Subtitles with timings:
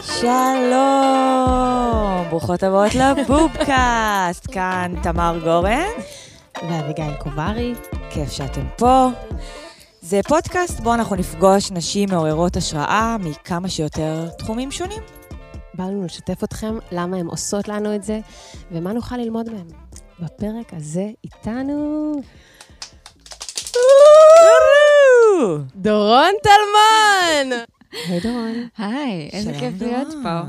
[0.00, 5.90] שלום, ברוכות הבאות לבובקאסט, כאן תמר גורן.
[6.68, 7.74] ואביגיל קוברי.
[8.10, 9.08] כיף שאתם פה.
[10.00, 15.02] זה פודקאסט בו אנחנו נפגוש נשים מעוררות השראה מכמה שיותר תחומים שונים.
[15.74, 18.20] בא לנו לשתף אתכם למה הן עושות לנו את זה,
[18.72, 19.66] ומה נוכל ללמוד מהן.
[20.20, 22.12] בפרק הזה איתנו...
[25.76, 27.56] דורון טלמן!
[28.08, 28.68] היי דורון.
[28.78, 30.40] היי, איזה כיף להיות פה.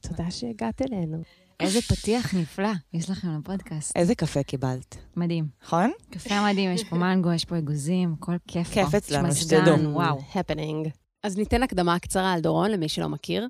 [0.00, 1.22] תודה שהגעת אלינו.
[1.60, 3.96] איזה פתיח נפלא יש לכם לפודקאסט.
[3.96, 5.46] איזה קפה קיבלת, מדהים.
[5.64, 5.90] נכון?
[6.10, 8.74] קפה מדהים, יש פה מנגו, יש פה אגוזים, הכל כיף פה.
[8.74, 9.92] כיף אצלנו, שתדעו.
[9.92, 10.18] וואו.
[10.34, 10.88] הפנינג.
[11.22, 13.48] אז ניתן הקדמה קצרה על דורון, למי שלא מכיר.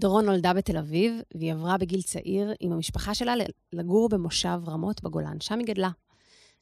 [0.00, 3.34] דורון נולדה בתל אביב, והיא עברה בגיל צעיר עם המשפחה שלה
[3.72, 5.90] לגור במושב רמות בגולן, שם היא גדלה.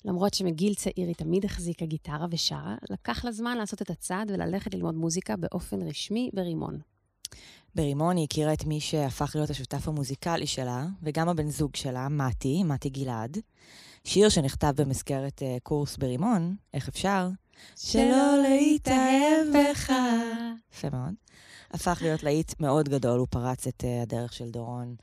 [0.05, 4.75] למרות שמגיל צעיר היא תמיד החזיקה גיטרה ושרה, לקח לה זמן לעשות את הצעד וללכת
[4.75, 6.79] ללמוד מוזיקה באופן רשמי ברימון.
[7.75, 12.63] ברימון היא הכירה את מי שהפך להיות השותף המוזיקלי שלה, וגם הבן זוג שלה, מתי,
[12.65, 13.39] מתי גלעד.
[14.05, 17.29] שיר שנכתב במסגרת uh, קורס ברימון, איך אפשר?
[17.77, 19.93] שלא להתאהב בך.
[20.73, 21.15] יפה מאוד.
[21.71, 24.95] הפך להיות להיט מאוד גדול, הוא פרץ את uh, הדרך של דורון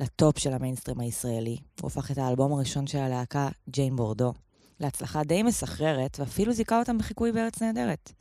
[0.00, 1.56] לטופ של המיינסטרים הישראלי.
[1.80, 4.32] הוא הפך את האלבום הראשון של הלהקה, ג'יין בורדו,
[4.80, 8.12] להצלחה די מסחררת, ואפילו זיכה אותם בחיקוי בארץ נהדרת.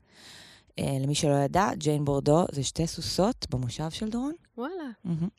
[0.80, 4.34] Uh, למי שלא ידע, ג'יין בורדו זה שתי סוסות במושב של דורון.
[4.58, 4.90] וואלה.
[5.06, 5.30] Mm-hmm.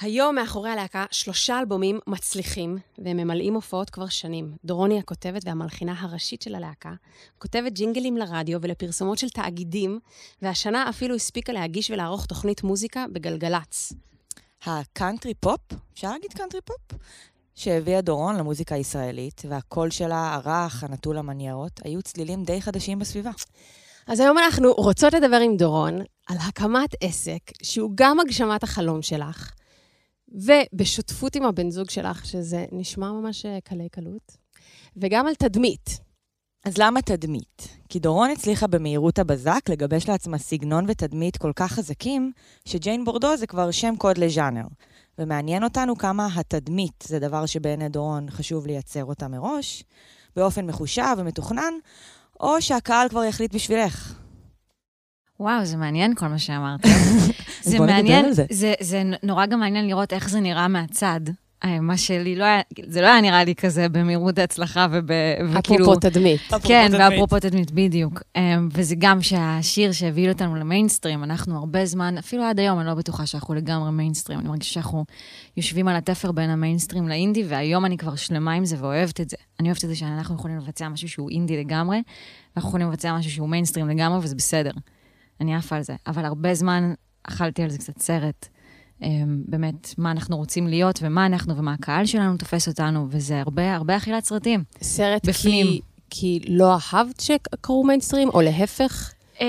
[0.00, 4.56] היום מאחורי הלהקה שלושה אלבומים מצליחים, והם ממלאים הופעות כבר שנים.
[4.64, 6.92] דורוני הכותבת והמלחינה הראשית של הלהקה,
[7.38, 9.98] כותבת ג'ינגלים לרדיו ולפרסומות של תאגידים,
[10.42, 13.92] והשנה אפילו הספיקה להגיש ולערוך תוכנית מוזיקה בגלגלצ.
[14.64, 15.60] הקאנטרי פופ,
[15.94, 16.98] אפשר להגיד קאנטרי פופ?
[17.60, 23.30] שהביאה דורון למוזיקה הישראלית, והקול שלה, הרך, הנטול המניירות, היו צלילים די חדשים בסביבה.
[24.06, 29.52] אז היום אנחנו רוצות לדבר עם דורון על הקמת עסק שהוא גם הגשמת החלום שלך,
[30.28, 34.36] ובשותפות עם הבן זוג שלך, שזה נשמע ממש אה, קלי קלות,
[34.96, 36.00] וגם על תדמית.
[36.64, 37.68] אז למה תדמית?
[37.88, 42.32] כי דורון הצליחה במהירות הבזק לגבש לעצמה סגנון ותדמית כל כך חזקים,
[42.64, 44.64] שג'יין בורדו זה כבר שם קוד לז'אנר.
[45.18, 49.84] ומעניין אותנו כמה התדמית זה דבר שבעיני דורון חשוב לייצר אותה מראש,
[50.36, 51.72] באופן מחושב ומתוכנן,
[52.40, 54.14] או שהקהל כבר יחליט בשבילך.
[55.40, 56.80] וואו, זה מעניין כל מה שאמרת.
[57.62, 58.44] זה מעניין, זה.
[58.50, 61.20] זה, זה נורא גם מעניין לראות איך זה נראה מהצד.
[61.80, 65.10] מה שלי לא היה, זה לא היה נראה לי כזה במהירות ההצלחה וב...
[65.52, 65.84] וכאילו...
[65.84, 66.40] אפרופו תדמית.
[66.62, 68.22] כן, ואפרופו תדמית, בדיוק.
[68.36, 72.94] אמ, וזה גם שהשיר שהביא אותנו למיינסטרים, אנחנו הרבה זמן, אפילו עד היום, אני לא
[72.94, 75.04] בטוחה שאנחנו לגמרי מיינסטרים, אני מרגישה שאנחנו
[75.56, 79.36] יושבים על התפר בין המיינסטרים לאינדי, והיום אני כבר שלמה עם זה ואוהבת את זה.
[79.60, 82.02] אני אוהבת את זה שאנחנו יכולים לבצע משהו שהוא אינדי לגמרי,
[82.56, 84.72] ואנחנו יכולים לבצע משהו שהוא מיינסטרים לגמרי, וזה בסדר.
[85.40, 85.96] אני עפה על זה.
[86.06, 88.48] אבל הרבה זמן אכלתי על זה קצת סרט.
[89.02, 89.08] אמ,
[89.48, 93.96] באמת, מה אנחנו רוצים להיות, ומה אנחנו, ומה הקהל שלנו תופס אותנו, וזה הרבה, הרבה
[93.96, 94.64] אכילת סרטים.
[94.82, 95.66] סרט בפנים.
[95.66, 95.80] כי,
[96.10, 99.12] כי לא אהבת שקראו מיינסטרים, או להפך?
[99.40, 99.46] אה,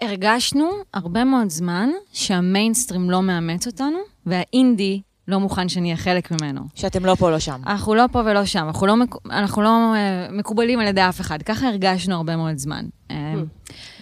[0.00, 6.60] הרגשנו הרבה מאוד זמן שהמיינסטרים לא מאמץ אותנו, והאינדי לא מוכן שנהיה חלק ממנו.
[6.74, 7.60] שאתם לא פה, לא שם.
[7.66, 11.20] אנחנו לא פה ולא שם, אנחנו לא, מק- אנחנו לא אה, מקובלים על ידי אף
[11.20, 11.42] אחד.
[11.42, 12.84] ככה הרגשנו הרבה מאוד זמן.
[13.10, 13.34] אה,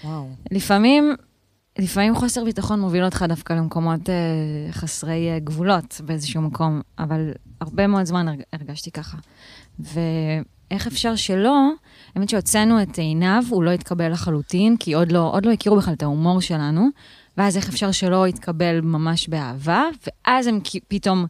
[0.05, 0.29] וואו.
[0.51, 1.15] לפעמים,
[1.79, 4.15] לפעמים חוסר ביטחון מוביל אותך דווקא למקומות אה,
[4.73, 7.31] חסרי אה, גבולות באיזשהו מקום, אבל
[7.61, 9.17] הרבה מאוד זמן הרג, הרגשתי ככה.
[9.79, 11.71] ואיך אפשר שלא?
[12.15, 15.95] האמת שהוצאנו את עינב, הוא לא התקבל לחלוטין, כי עוד לא, עוד לא הכירו בכלל
[15.95, 16.89] את ההומור שלנו,
[17.37, 20.59] ואז איך אפשר שלא יתקבל ממש באהבה, ואז הם
[20.89, 21.27] פתאום...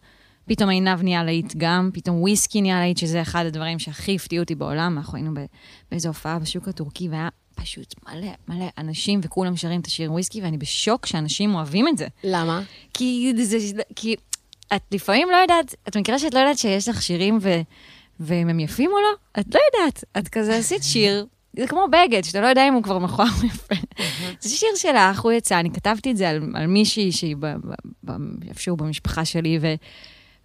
[0.47, 4.55] פתאום עינב נהיה להיט גם, פתאום וויסקי נהיה להיט, שזה אחד הדברים שהכי הפתיעו אותי
[4.55, 4.99] בעולם.
[4.99, 5.33] אנחנו היינו
[5.91, 10.59] באיזו הופעה בשוק הטורקי, והיה פשוט מלא מלא אנשים, וכולם שרים את השיר וויסקי, ואני
[10.59, 12.07] בשוק שאנשים אוהבים את זה.
[12.25, 12.63] למה?
[12.95, 13.83] כי זה...
[13.97, 14.17] כי
[14.77, 17.61] את לפעמים לא יודעת, את מכירה שאת לא יודעת שיש לך שירים ו,
[18.21, 19.41] ואם הם יפים או לא?
[19.41, 20.05] את לא יודעת.
[20.19, 21.27] את כזה עשית שיר,
[21.57, 23.75] זה כמו בגד, שאתה לא יודע אם הוא כבר מכוער או יפה.
[24.41, 27.37] זה שיר שלך, הוא יצא, אני כתבתי את זה על, על מישהי שהיא
[28.49, 29.75] איפשהו במשפחה שלי, ו...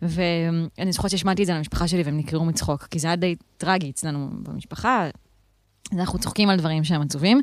[0.02, 3.90] ואני זוכרת שהשמעתי את זה למשפחה שלי והם נקרעו מצחוק, כי זה היה די טרגי
[3.90, 5.10] אצלנו במשפחה.
[5.92, 7.42] אז אנחנו צוחקים על דברים שהם עצובים,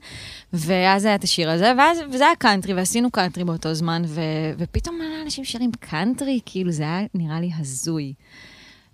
[0.52, 4.20] ואז היה את השיר הזה, ואז, וזה היה קאנטרי, ועשינו קאנטרי באותו זמן, ו,
[4.58, 8.14] ופתאום מלא אנשים שרים קאנטרי, כאילו זה היה נראה לי הזוי.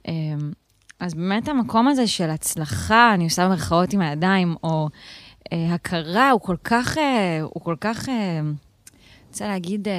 [0.09, 0.53] אמ,
[1.01, 4.89] אז באמת המקום הזה של הצלחה, אני עושה במרכאות עם הידיים, או
[5.53, 8.41] אה, הכרה, הוא כל כך, אה, הוא כל כך, אה,
[9.29, 9.95] רוצה להגיד, אה,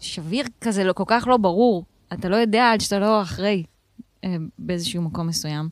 [0.00, 1.84] שביר כזה, לא, כל כך לא ברור.
[2.12, 3.64] אתה לא יודע עד שאתה לא אחרי
[4.24, 5.68] אה, באיזשהו מקום מסוים.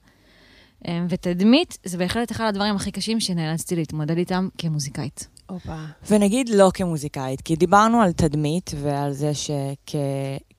[0.87, 5.29] אמ, ותדמית זה בהחלט אחד הדברים הכי קשים שנאלצתי להתמודד איתם כמוזיקאית.
[5.47, 5.77] הופה.
[6.11, 9.33] ונגיד לא כמוזיקאית, כי דיברנו על תדמית ועל זה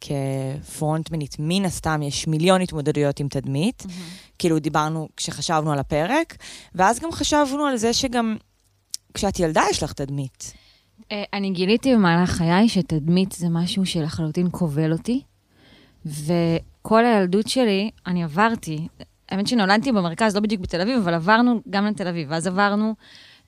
[0.02, 3.86] שכפרונטמנית, מן הסתם יש מיליון התמודדויות עם תדמית.
[4.40, 6.38] כאילו דיברנו כשחשבנו על הפרק,
[6.76, 8.38] ואז גם חשבנו על זה שגם
[9.14, 10.54] כשאת ילדה יש לך תדמית.
[11.12, 15.22] אה, אני גיליתי במהלך חיי שתדמית זה משהו שלחלוטין כובל אותי,
[16.06, 18.88] וכל הילדות שלי, אני עברתי,
[19.32, 22.96] האמת שנולדתי במרכז, לא בדיוק בתל אביב, אבל עברנו גם לתל אביב, ואז עברנו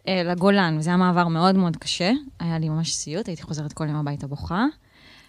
[0.08, 2.12] אה, לגולן, וזה היה מעבר מאוד מאוד קשה.
[2.40, 4.66] היה לי ממש סיוט, הייתי חוזרת כל יום הביתה בוכה.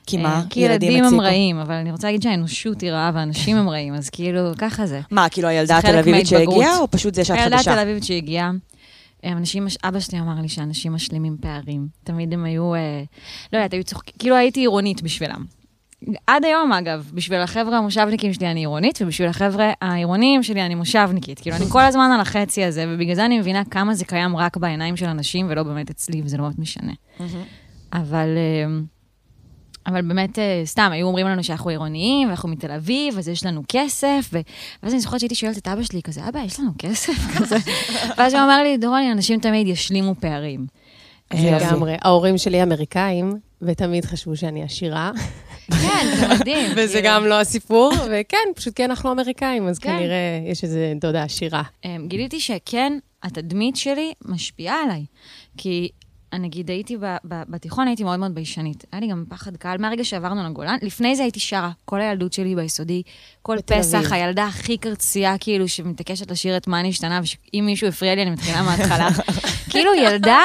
[0.07, 0.43] כי אה, מה?
[0.51, 1.21] כי ילדים הם?
[1.21, 5.01] רעים, אבל אני רוצה להגיד שהאנושות היא רעה ואנשים הם רעים, אז כאילו, ככה זה.
[5.11, 6.27] מה, כאילו הילדה התל אביבית.
[6.27, 7.75] שהגיעה, או פשוט זה שאת הילדה חדשה?
[7.75, 8.51] תל אביבית שהגיעה,
[9.25, 11.89] אנשים, אבא שלי אמר לי שאנשים משלימים פערים.
[12.05, 13.03] תמיד הם היו, אה,
[13.53, 15.45] לא יודעת, היו צוחקים, כאילו הייתי עירונית בשבילם.
[16.27, 21.41] עד היום, אגב, בשביל החבר'ה המושבניקים שלי אני עירונית, ובשביל החבר'ה העירוניים שלי אני מושבניקית.
[21.41, 24.57] כאילו, אני כל הזמן על החצי הזה, ובגלל זה אני מבינה כמה זה קיים רק
[24.57, 26.93] בעיניים של אנשים, ולא באמת אצלי, וזה לא באמת משנה.
[27.21, 27.43] מהמם.
[27.93, 28.81] אבל, אה,
[29.87, 33.63] אבל באמת, אה, סתם, היו אומרים לנו שאנחנו עירוניים, ואנחנו מתל אביב, אז יש לנו
[33.69, 34.41] כסף, ו...
[34.83, 37.13] ואז אני זוכרת שהייתי שואלת את אבא שלי, כזה, אבא, יש לנו כסף?
[37.37, 37.57] כזה.
[38.19, 40.67] ואז הוא אמר לי, דורוני, אנשים תמיד ישלימו פערים.
[41.35, 41.67] יופי.
[41.67, 41.97] לגמרי.
[42.03, 45.11] ההורים שלי אמריקאים, ותמיד חשבו שאני עשירה.
[45.73, 46.71] כן, זה מדהים.
[46.77, 47.09] וזה כאילו.
[47.15, 49.91] גם לא הסיפור, וכן, פשוט כי אנחנו אמריקאים, אז כן.
[49.91, 51.63] כנראה יש איזה דודה עשירה.
[51.85, 55.05] אמ, גיליתי שכן, התדמית שלי משפיעה עליי.
[55.57, 55.89] כי,
[56.39, 58.85] נגיד, הייתי ב- ב- בתיכון, הייתי מאוד מאוד ביישנית.
[58.93, 60.77] היה לי גם פחד קהל מהרגע שעברנו לגולן.
[60.83, 63.03] לפני זה הייתי שרה, כל הילדות שלי ביסודי,
[63.43, 64.13] כל פסח, אביב.
[64.13, 67.21] הילדה הכי קרצייה, כאילו, שמתעקשת לשיר את מה נשתנה,
[67.55, 69.09] ואם מישהו הפריע לי, אני מתחילה מההתחלה.
[69.71, 70.39] כאילו, ילדה,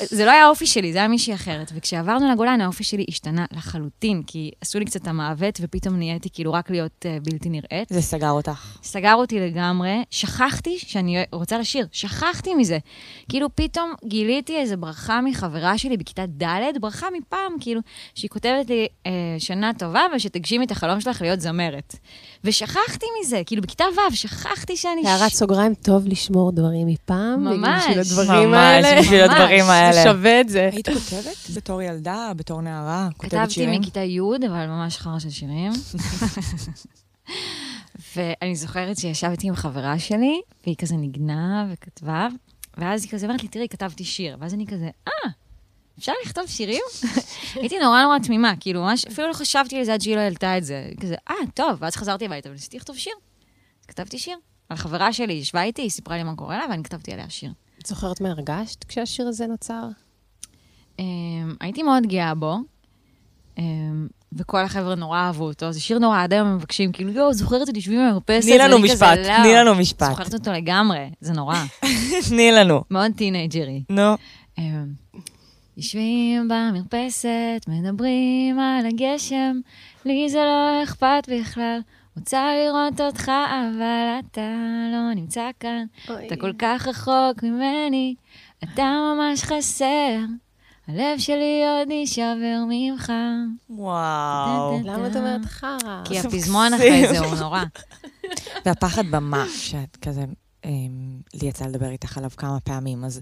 [0.00, 1.72] זה לא היה האופי שלי, זה היה מישהי אחרת.
[1.74, 6.52] וכשעברנו לגולן, האופי שלי השתנה לחלוטין, כי עשו לי קצת את המעוות, ופתאום נהייתי כאילו
[6.52, 7.88] רק להיות uh, בלתי נראית.
[7.90, 8.78] זה סגר אותך.
[8.82, 12.78] סגר אותי לגמרי, שכחתי שאני רוצה לשיר, שכחתי מזה.
[13.28, 17.80] כאילו פתאום גיליתי איזו ברכה מחברה שלי בכיתה ד', ברכה מפעם, כאילו,
[18.14, 21.96] שהיא כותבת לי, אה, שנה טובה, ושתגשימי את החלום שלך להיות זמרת.
[22.44, 25.08] ושכחתי מזה, כאילו בכיתה ו', שכחתי שאני...
[25.08, 27.44] הערת סוגריים, טוב לשמור דברים מפעם.
[27.44, 27.84] ממש.
[27.84, 29.00] בשביל הדברים ממש, האלה.
[29.00, 29.30] בשביל ממש.
[29.30, 29.92] הדברים האלה.
[29.92, 30.70] זה שווה את זה.
[30.72, 33.08] היית כותבת בתור ילדה, בתור נערה?
[33.16, 33.80] כותבת כתבתי שירים?
[33.80, 35.72] מכיתה י', אבל ממש חרא של שירים.
[38.16, 42.28] ואני זוכרת שישבתי עם חברה שלי, והיא כזה ניגנה וכתבה,
[42.76, 44.36] ואז היא כזה אומרת לי, תראי, כתבתי שיר.
[44.40, 45.30] ואז אני כזה, אה,
[45.98, 46.82] אפשר לכתוב שירים?
[47.54, 50.58] הייתי נורא נורא תמימה, כאילו, ממש, אפילו לא חשבתי על זה עד שהיא לא העלתה
[50.58, 50.90] את זה.
[51.00, 53.14] כזה, אה, טוב, ואז חזרתי הביתה וניסיתי לכתוב שיר.
[53.80, 54.36] אז כתבתי שיר.
[54.70, 57.52] החברה שלי ישבה איתי, היא סיפרה לי מה קורה לה, ואני כתבתי עליה שיר.
[57.80, 59.88] את זוכרת מה הרגשת כשהשיר הזה נוצר?
[60.96, 61.00] Um,
[61.60, 62.58] הייתי מאוד גאה בו,
[64.36, 65.72] וכל החבר'ה נורא אהבו אותו.
[65.72, 68.48] זה שיר נורא, עד היום הם מבקשים, כאילו, יואו, זוכרת את יושבים במרפסת?
[68.48, 70.10] תני לנו משפט, "לא." תני לנו משפט.
[70.10, 71.56] זוכרת אותו לגמרי, זה נורא.
[72.28, 72.82] תני לנו.
[72.90, 73.82] מאוד טינג'רי.
[73.90, 74.14] נו.
[74.58, 74.62] Um,
[75.76, 79.60] יושבים במרפסת, מדברים על הגשם,
[80.04, 81.80] לי זה לא אכפת בכלל.
[82.16, 84.40] רוצה לראות אותך, אבל אתה
[84.92, 85.84] לא נמצא כאן.
[86.26, 88.14] אתה כל כך רחוק ממני,
[88.64, 90.18] אתה ממש חסר.
[90.88, 93.12] הלב שלי עוד יישבר ממך.
[93.70, 94.80] וואו.
[94.84, 96.02] למה את אומרת חרא?
[96.04, 96.74] כי הפזמון.
[96.74, 97.64] אחרי זה הוא נורא.
[98.64, 100.24] והפחד במה, שאת כזה,
[100.64, 100.70] אמ,
[101.34, 103.20] לי יצא לדבר איתך עליו כמה פעמים, אז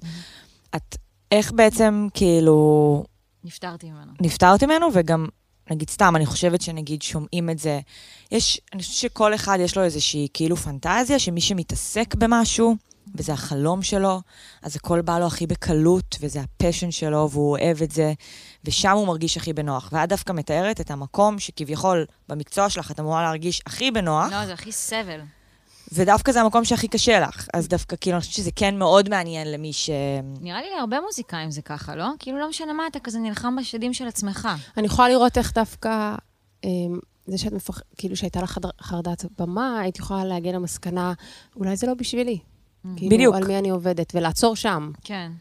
[0.76, 0.96] את,
[1.32, 3.04] איך בעצם, כאילו,
[3.44, 4.12] נפטרתי ממנו.
[4.20, 5.26] נפטרת ממנו, וגם,
[5.70, 7.81] נגיד, סתם, אני חושבת שנגיד שומעים את זה,
[8.32, 12.76] יש, אני חושבת שכל אחד יש לו איזושהי כאילו פנטזיה, שמי שמתעסק במשהו,
[13.14, 14.20] וזה החלום שלו,
[14.62, 18.12] אז הכל בא לו הכי בקלות, וזה הפשן שלו, והוא אוהב את זה,
[18.64, 19.88] ושם הוא מרגיש הכי בנוח.
[19.92, 24.52] ואת דווקא מתארת את המקום שכביכול במקצוע שלך את אמורה להרגיש הכי בנוח, לא, זה
[24.52, 25.20] הכי סבל.
[25.92, 27.48] ודווקא זה המקום שהכי קשה לך.
[27.54, 29.90] אז דווקא, כאילו, אני חושבת שזה כן מאוד מעניין למי ש...
[30.40, 32.06] נראה לי להרבה מוזיקאים זה ככה, לא?
[32.19, 34.48] כאילו, לא משנה מה, אתה כזה נלחם בשדים של עצמך.
[34.76, 36.14] אני יכולה לראות איך דווקא,
[36.64, 37.81] אמ, זה שאת מפח...
[37.96, 41.12] כאילו שהייתה לך חרדת במה, היית יכולה להגיע למסקנה,
[41.56, 42.38] אולי זה לא בשבילי.
[42.96, 43.34] כאילו, בדיוק.
[43.36, 44.91] על מי אני עובדת, ולעצור שם.
[45.05, 45.32] כן.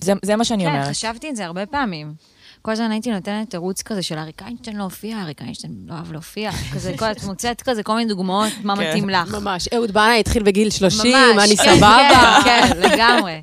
[0.00, 0.88] זה, זה מה שאני כן, אומרת.
[0.88, 2.14] חשבתי את זה הרבה פעמים.
[2.62, 6.12] כל הזמן הייתי נותנת תירוץ כזה של אריק איינשטיין לא הופיע, אריק איינשטיין לא אוהב
[6.12, 6.50] להופיע.
[6.74, 8.88] כזה, כל- את מוצאת כזה כל מיני דוגמאות, מה כן.
[8.88, 9.34] מתאים לך.
[9.34, 9.68] ממש.
[9.68, 12.38] אהוד בנאי התחיל בגיל 30, ממש, אני כן, סבבה.
[12.44, 13.40] כן, כן, לגמרי.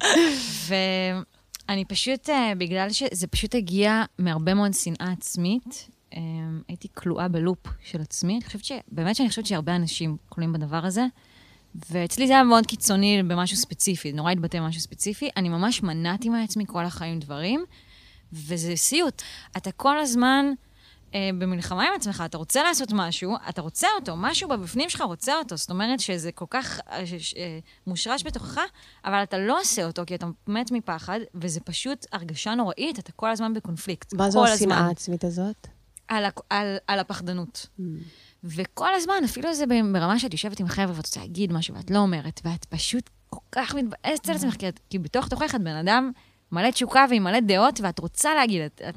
[0.68, 6.20] ואני פשוט, אה, בגלל שזה פשוט הגיע מהרבה מאוד שנאה עצמית, אה,
[6.68, 8.34] הייתי כלואה בלופ של עצמי.
[8.34, 8.72] אני חושבת ש...
[8.92, 11.06] באמת שאני חושבת שהרבה אנשים כלואים בדבר הזה.
[11.90, 15.30] ואצלי זה היה מאוד קיצוני במשהו ספציפי, נורא התבטא במשהו ספציפי.
[15.38, 17.66] אני ממש מנעתי מעצמי כל החיים דברים,
[18.34, 19.22] וזה סיוט.
[19.58, 20.46] אתה כל הזמן
[21.14, 25.38] אה, במלחמה עם עצמך, אתה רוצה לעשות משהו, אתה רוצה אותו, משהו בבפנים שלך רוצה
[25.38, 25.58] אותו.
[25.58, 27.04] זאת אומרת שזה כל כך אה,
[27.38, 28.62] אה, מושרש בתוכך,
[29.06, 33.30] אבל אתה לא עושה אותו כי אתה מת מפחד, וזה פשוט הרגשה נוראית, אתה כל
[33.30, 34.14] הזמן בקונפליקט.
[34.14, 34.78] מה זו השנאה.
[34.78, 35.68] העצמית הזאת?
[36.08, 37.68] על, על, על הפחדנות.
[38.56, 42.00] וכל הזמן, אפילו זה ברמה שאת יושבת עם חבר'ה ואת רוצה להגיד משהו ואת לא
[42.00, 44.56] אומרת, ואת פשוט כל כך מתבאסת על עצמך,
[44.90, 46.12] כי, בתוך תוכך את בן אדם
[46.52, 48.96] מלא תשוקה ועם מלא דעות, ואת רוצה להגיד, את, את,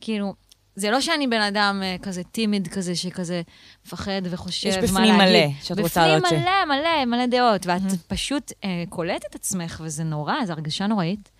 [0.00, 0.34] כאילו,
[0.76, 3.42] זה לא שאני בן אדם אה, כזה טימיד כזה, שכזה
[3.86, 5.46] מפחד וחושב יש מה בפנים להגיד.
[5.46, 6.26] מלא שאת רוצה להוציא.
[6.26, 10.86] בפנים מלא, מלא, מלא דעות, ואת פשוט אה, קולטת את עצמך, וזה נורא, זו הרגשה
[10.86, 11.30] נוראית.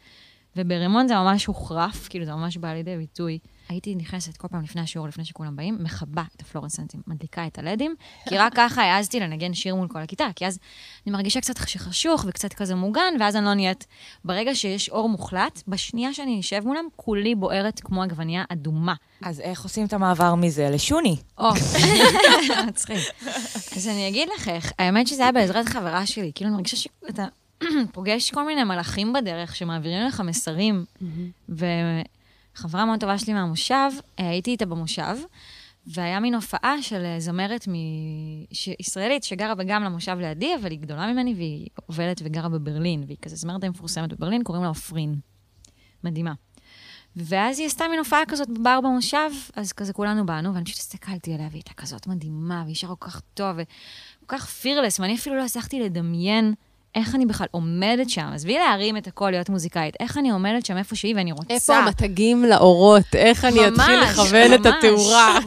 [0.57, 3.39] וברימון זה ממש הוחרף, כאילו זה ממש בא לידי ביטוי.
[3.69, 7.95] הייתי נכנסת כל פעם לפני השיעור, לפני שכולם באים, מכבה את הפלורנסנטים, מדליקה את הלדים,
[8.29, 10.59] כי רק ככה העזתי לנגן שיר מול כל הכיתה, כי אז
[11.07, 13.87] אני מרגישה קצת שחשוך וקצת כזה מוגן, ואז אני לא נהיית...
[14.25, 18.95] ברגע שיש אור מוחלט, בשנייה שאני אשב מולם, כולי בוערת כמו עגבנייה אדומה.
[19.23, 21.17] אז איך עושים את המעבר מזה לשוני?
[21.39, 21.51] או,
[22.67, 22.99] מצחיק.
[23.77, 27.27] אז אני אגיד לך איך, האמת שזה היה בעזרת חברה שלי, כאילו אני מרגישה שאתה
[27.93, 30.85] פוגש כל מיני מלאכים בדרך שמעבירים לך מסרים,
[32.59, 35.17] וחברה מאוד טובה שלי מהמושב, אה, הייתי איתה במושב,
[35.87, 37.75] והיה מין הופעה של אה, זמרת מ...
[38.53, 38.69] ש...
[38.81, 43.37] ישראלית שגרה גם למושב לידי, אבל היא גדולה ממני והיא עובדת וגרה בברלין, והיא כזה
[43.37, 45.15] זמרת די מפורסמת בברלין, קוראים לה עופרין.
[46.05, 46.33] מדהימה.
[47.17, 51.35] ואז היא עשתה מין הופעה כזאת בבר במושב, אז כזה כולנו באנו, ואני פשוט הסתכלתי
[51.35, 55.37] עליה, והיא הייתה כזאת מדהימה, והיא שרה כל כך טוב, וכל כך פירלס, ואני אפילו
[55.37, 56.55] לא הצלחתי לדמיין
[56.95, 58.31] איך אני בכלל עומדת שם.
[58.35, 61.55] עזבי להרים את הכל, להיות מוזיקאית, איך אני עומדת שם איפה שהיא, ואני רוצה...
[61.55, 63.15] איפה המתגים לאורות?
[63.15, 64.75] איך אני אתחיל ממש, לכוון את ממש.
[64.79, 65.39] התאורה?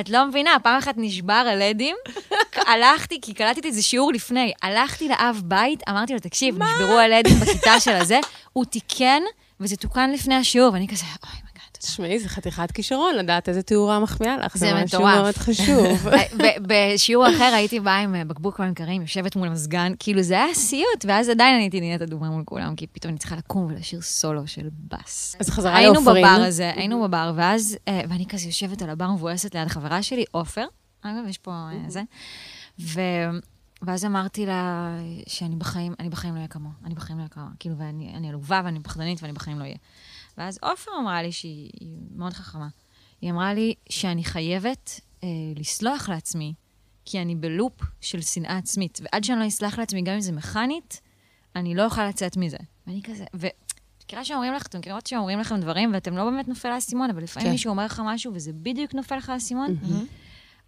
[0.00, 1.96] את לא מבינה, פעם אחת נשבר הלדים,
[2.66, 7.80] הלכתי, כי קלטתי איזה שיעור לפני, הלכתי לאב בית, אמרתי לו, תקשיב, נשברו הלדים בכיתה
[7.80, 8.20] של הזה,
[8.52, 9.22] הוא תיקן,
[9.60, 11.51] וזה תוקן לפני השיעור, ואני כזה, אוי.
[11.82, 14.56] תשמעי, זה חתיכת כישרון לדעת איזה תאורה מחמיאה לך.
[14.56, 15.00] זה משהו.
[15.00, 16.08] מאוד חשוב.
[16.68, 20.54] בשיעור אחר הייתי באה עם אה, בקבוק מים קרים, יושבת מול המזגן, כאילו זה היה
[20.54, 24.46] סיוט, ואז עדיין הייתי נהיית אדומה מול כולם, כי פתאום אני צריכה לקום ולשיר סולו
[24.46, 25.36] של בס.
[25.40, 26.24] אז חזרה היינו לעופרין.
[26.24, 30.24] בבר הזה, היינו בבר, ואז, אה, ואני כזה יושבת על הבר מבואסת ליד חברה שלי,
[30.30, 30.64] עופר,
[31.02, 32.02] אגב, יש פה אה, זה,
[32.80, 33.00] ו...
[33.82, 34.90] ואז אמרתי לה
[35.26, 38.28] שאני בחיים, אני בחיים לא אהיה כמוה, אני בחיים לא אהיה כמוה, כאילו, ואני אני
[38.28, 39.76] עלובה ואני פחדנית ואני בחיים לא אהיה.
[40.38, 42.68] ואז עופר אמרה לי שהיא היא מאוד חכמה.
[43.20, 46.54] היא אמרה לי שאני חייבת אה, לסלוח לעצמי,
[47.04, 51.00] כי אני בלופ של שנאה עצמית, ועד שאני לא אסלח לעצמי, גם אם זה מכנית,
[51.56, 52.56] אני לא אוכל לצאת מזה.
[52.86, 53.46] ואני כזה, ו...
[54.04, 57.46] מכירה שאומרים לך, אתם מכירות שאומרים לכם דברים ואתם לא באמת נופל האסימון, אבל לפעמים
[57.46, 57.52] כן.
[57.52, 59.76] מישהו אומר לך משהו וזה בדיוק נופל לך האסימון?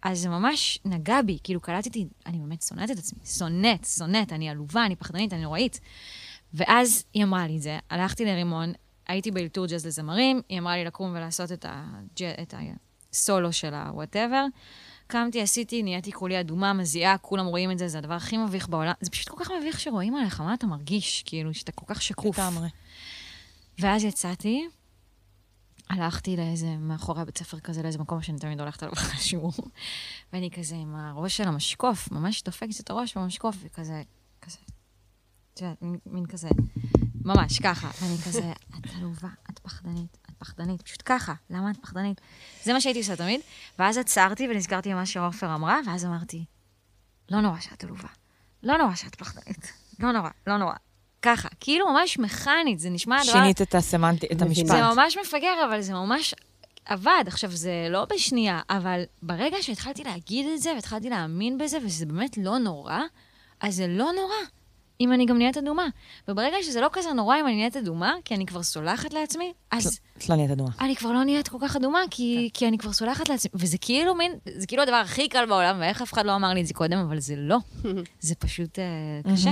[0.01, 4.49] אז זה ממש נגע בי, כאילו קלטתי, אני באמת שונאת את עצמי, שונאת, שונאת, אני
[4.49, 5.79] עלובה, אני פחדנית, אני נוראית.
[6.53, 8.73] ואז היא אמרה לי את זה, הלכתי לרימון,
[9.07, 12.23] הייתי באלתור ג'אז לזמרים, היא אמרה לי לקום ולעשות את, הג'...
[12.23, 12.53] את
[13.13, 14.43] הסולו של ה-whatever.
[15.07, 18.93] קמתי, עשיתי, נהייתי כולי אדומה, מזיעה, כולם רואים את זה, זה הדבר הכי מביך בעולם.
[19.01, 22.39] זה פשוט כל כך מביך שרואים עליך, מה אתה מרגיש, כאילו, שאתה כל כך שקוף.
[22.39, 22.67] לגמרי.
[23.79, 24.67] ואז יצאתי,
[25.89, 29.53] הלכתי לאיזה, מאחורי הבית ספר כזה, לאיזה מקום שאני תמיד הולכת עליו אחרי השיעור,
[30.33, 34.01] ואני כזה עם הראש של המשקוף, ממש דופקת את הראש במשקוף, וכזה,
[34.41, 34.57] כזה,
[35.53, 36.49] את יודעת, מין כזה,
[37.25, 42.21] ממש ככה, ואני כזה, את עלובה, את פחדנית, את פחדנית, פשוט ככה, למה את פחדנית?
[42.63, 43.41] זה מה שהייתי עושה תמיד,
[43.79, 46.45] ואז עצרתי ונזכרתי במה שעופר אמרה, ואז אמרתי,
[47.31, 48.07] לא נורא שאת עלובה,
[48.63, 50.73] לא נורא שאת פחדנית, לא נורא, לא נורא.
[51.21, 53.31] ככה, כאילו ממש מכנית, זה נשמע הדבר...
[53.31, 54.41] שינית את הסמנטי, את.
[54.41, 54.67] המשפט.
[54.67, 56.33] זה ממש מפגר, אבל זה ממש
[56.85, 57.23] עבד.
[57.27, 62.37] עכשיו, זה לא בשנייה, אבל ברגע שהתחלתי להגיד את זה, והתחלתי להאמין בזה, וזה באמת
[62.37, 62.99] לא נורא,
[63.59, 64.35] אז זה לא נורא
[65.01, 65.87] אם אני גם נהיית אדומה.
[66.27, 69.99] וברגע שזה לא כזה נורא אם אני נהיית אדומה, כי אני כבר סולחת לעצמי, אז
[70.17, 70.71] את לא נהיית אדומה.
[70.79, 73.51] אני כבר לא נהיית כל כך אדומה, כי, כי אני כבר סולחת לעצמי.
[73.53, 76.61] וזה כאילו מין, זה כאילו הדבר הכי קל בעולם, ואיך אף אחד לא אמר לי
[76.61, 77.57] את זה קודם, אבל זה לא.
[78.19, 79.51] זה פשוט uh, קשה.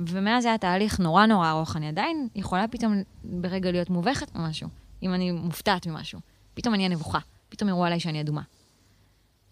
[0.00, 1.76] ומאז היה תהליך נורא נורא ארוך.
[1.76, 4.68] אני עדיין יכולה פתאום ברגע להיות מובכת ממשהו,
[5.02, 6.20] אם אני מופתעת ממשהו.
[6.54, 7.18] פתאום אני אהיה נבוכה,
[7.48, 8.42] פתאום יראו עליי שאני אדומה.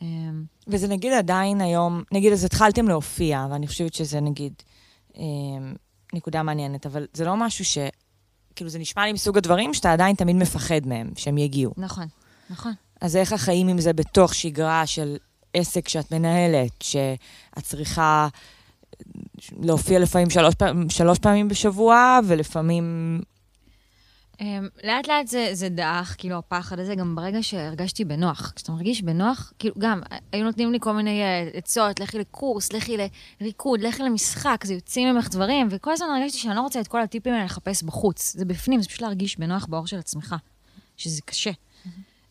[0.03, 4.53] אמ, וזה נגיד עדיין היום, נגיד אז התחלתם להופיע, ואני חושבת שזה נגיד
[6.13, 7.79] נקודה מעניינת, אבל זה לא משהו ש...
[8.57, 11.73] כאילו זה נשמע לי מסוג הדברים שאתה עדיין תמיד מפחד מהם, שהם יגיעו.
[11.77, 12.07] נכון,
[12.51, 12.73] נכון.
[13.01, 15.17] אז איך החיים עם זה בתוך שגרה של
[15.55, 18.29] עסק שאת מנהלת, שאת צריכה
[19.61, 23.21] להופיע לפעמים שלוש, פעמים, שלוש פעמים בשבוע, ולפעמים...
[24.41, 24.43] Um,
[24.85, 28.53] לאט לאט זה, זה דעך, כאילו הפחד הזה, גם ברגע שהרגשתי בנוח.
[28.57, 30.01] כשאתה מרגיש בנוח, כאילו גם,
[30.33, 32.97] היו נותנים לי כל מיני אה, עצות, לכי לקורס, לכי
[33.41, 37.03] לריקוד, לכי למשחק, זה יוצאים ממך דברים, וכל הזמן הרגשתי שאני לא רוצה את כל
[37.03, 38.33] הטיפים האלה לחפש בחוץ.
[38.37, 40.37] זה בפנים, זה פשוט להרגיש בנוח באור של עצמך,
[40.97, 41.51] שזה קשה.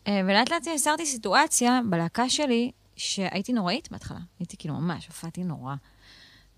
[0.06, 4.20] אה, ולאט לאט יצרתי סיטואציה בלהקה שלי, שהייתי נוראית בהתחלה.
[4.38, 5.74] הייתי כאילו ממש, הופעתי נורא.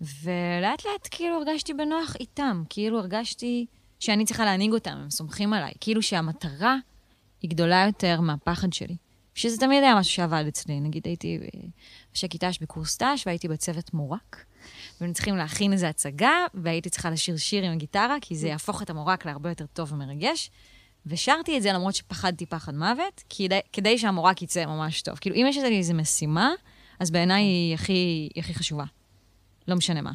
[0.01, 3.65] ולאט לאט כאילו הרגשתי בנוח איתם, כאילו הרגשתי
[4.03, 5.73] שאני צריכה להנהיג אותם, הם סומכים עליי.
[5.79, 6.77] כאילו שהמטרה
[7.41, 8.95] היא גדולה יותר מהפחד שלי.
[9.35, 10.79] שזה תמיד היה משהו שעבד אצלי.
[10.79, 11.39] נגיד הייתי
[12.11, 14.45] ראשי כיתה בקורס ת"ש והייתי בצוות מורק,
[14.99, 18.89] והיינו צריכים להכין איזו הצגה, והייתי צריכה לשיר שיר עם הגיטרה, כי זה יהפוך את
[18.89, 20.51] המורק להרבה יותר טוב ומרגש.
[21.05, 25.15] ושרתי את זה למרות שפחדתי פחד מוות, כדי, כדי שהמורק יצא ממש טוב.
[25.15, 26.51] כאילו, אם יש לי איזו משימה,
[26.99, 28.85] אז בעיניי היא הכי, היא הכי חשובה.
[29.67, 30.11] לא משנה מה.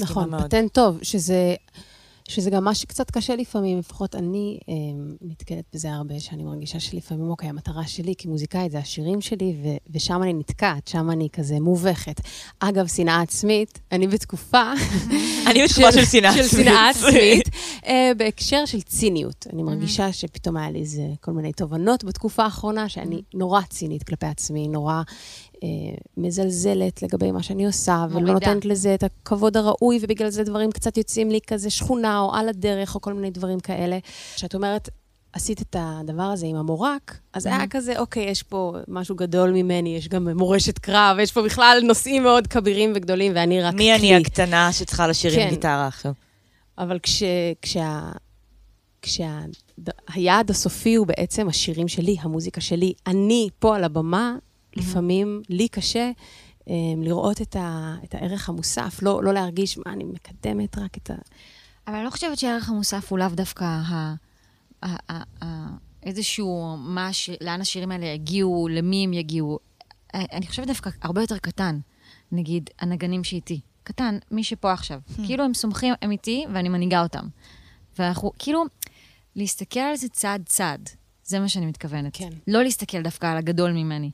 [0.00, 1.54] נכון, פטנט טוב, שזה...
[2.32, 4.74] שזה גם מה שקצת קשה לפעמים, לפחות אני אה,
[5.20, 10.22] נתקלת בזה הרבה, שאני מרגישה שלפעמים, אוקיי, המטרה שלי כמוזיקאית זה השירים שלי, ו- ושם
[10.22, 12.20] אני נתקעת, שם אני כזה מובכת.
[12.60, 14.72] אגב, שנאה עצמית, אני בתקופה...
[15.50, 16.50] אני בתקופה של שנאה עצמית.
[16.50, 17.48] של שנאה עצמית,
[17.86, 19.46] אה, בהקשר של ציניות.
[19.52, 24.26] אני מרגישה שפתאום היה לי איזה כל מיני תובנות בתקופה האחרונה, שאני נורא צינית כלפי
[24.26, 25.02] עצמי, נורא
[26.16, 28.18] מזלזלת לגבי מה שאני עושה, מורידה.
[28.18, 32.34] ולא נותנת לזה את הכבוד הראוי, ובגלל זה דברים קצת יוצאים לי כזה שכונה, או
[32.34, 33.98] על הדרך, או כל מיני דברים כאלה.
[34.34, 34.88] כשאת אומרת,
[35.32, 39.96] עשית את הדבר הזה עם המורק, אז היה כזה, אוקיי, יש פה משהו גדול ממני,
[39.96, 44.14] יש גם מורשת קרב, יש פה בכלל נושאים מאוד כבירים וגדולים, ואני רק מי כלי.
[44.14, 45.40] אני הקטנה שצריכה לשיר כן.
[45.40, 46.12] עם גיטרה עכשיו?
[46.78, 47.22] אבל כש...
[47.62, 48.00] כשה...
[49.02, 54.36] כשהיעד הסופי הוא בעצם השירים שלי, המוזיקה שלי, אני פה על הבמה,
[54.76, 56.10] לפעמים לי קשה
[56.60, 56.68] um,
[57.02, 61.14] לראות את, ה, את הערך המוסף, לא, לא להרגיש מה אני מקדמת רק את ה...
[61.86, 64.14] אבל אני לא חושבת שהערך המוסף הוא לאו דווקא ה,
[64.82, 65.68] ה, ה, ה,
[66.02, 69.58] איזשהו, מה, ש, לאן השירים האלה יגיעו, למי הם יגיעו.
[70.14, 71.78] אני חושבת דווקא הרבה יותר קטן.
[72.32, 73.60] נגיד, הנגנים שאיתי.
[73.84, 75.00] קטן, מי שפה עכשיו.
[75.08, 75.26] Hmm.
[75.26, 77.26] כאילו הם סומכים, הם איתי, ואני מנהיגה אותם.
[77.98, 78.64] ואנחנו, כאילו,
[79.36, 80.88] להסתכל על זה צעד-צעד.
[81.24, 82.16] זה מה שאני מתכוונת.
[82.16, 82.30] כן.
[82.48, 84.10] לא להסתכל דווקא על הגדול ממני.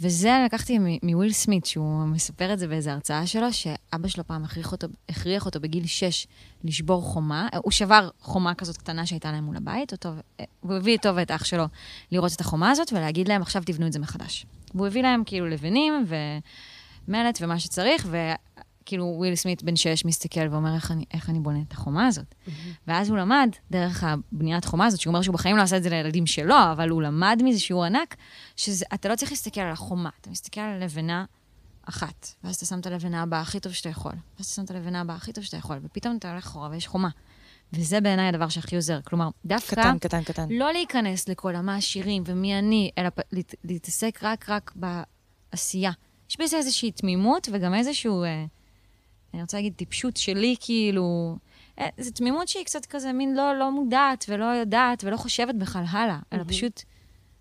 [0.00, 4.72] וזה לקחתי מוויל סמית, שהוא מספר את זה באיזו הרצאה שלו, שאבא שלו פעם הכריח
[4.72, 6.26] אותו, הכריח אותו בגיל 6
[6.64, 7.48] לשבור חומה.
[7.64, 10.10] הוא שבר חומה כזאת קטנה שהייתה להם מול הבית, אותו,
[10.62, 11.64] והוא הביא איתו ואת אח שלו
[12.12, 14.46] לראות את החומה הזאת ולהגיד להם, עכשיו תבנו את זה מחדש.
[14.74, 16.06] והוא הביא להם כאילו לבנים
[17.08, 18.06] ומלט ומה שצריך,
[18.88, 22.24] כאילו וויל סמית בן שש מסתכל ואומר, איך אני, איך אני בונה את החומה הזאת?
[22.24, 22.50] Mm-hmm.
[22.86, 25.90] ואז הוא למד, דרך הבניית חומה הזאת, שהוא אומר שהוא בחיים לא עשה את זה
[25.90, 28.16] לילדים שלו, אבל הוא למד מזה שהוא ענק,
[28.56, 31.24] שאתה לא צריך להסתכל על החומה, אתה מסתכל על לבנה
[31.88, 34.70] אחת, ואז אתה שם את הלבנה הבאה הכי טוב שאתה יכול, ואז אתה שם את
[34.70, 37.08] הלבנה הבאה הכי טוב שאתה יכול, ופתאום אתה הולך אחורה ויש חומה.
[37.72, 39.00] וזה בעיניי הדבר שהכי עוזר.
[39.04, 39.76] כלומר, דווקא...
[39.76, 40.48] קטן, קטן, קטן.
[40.50, 43.08] לא להיכנס לכל המה השירים ומי אני, אלא
[43.64, 45.92] להתעסק רק רק בעשייה.
[46.30, 48.24] יש בזה איזושהי תמימות וגם איזשהו...
[48.24, 48.44] אה,
[49.34, 51.36] אני רוצה להגיד טיפשות שלי, כאילו...
[51.80, 55.84] אה, זו תמימות שהיא קצת כזה מין לא, לא מודעת ולא יודעת ולא חושבת בכלל
[55.90, 56.82] הלאה, אלא פשוט,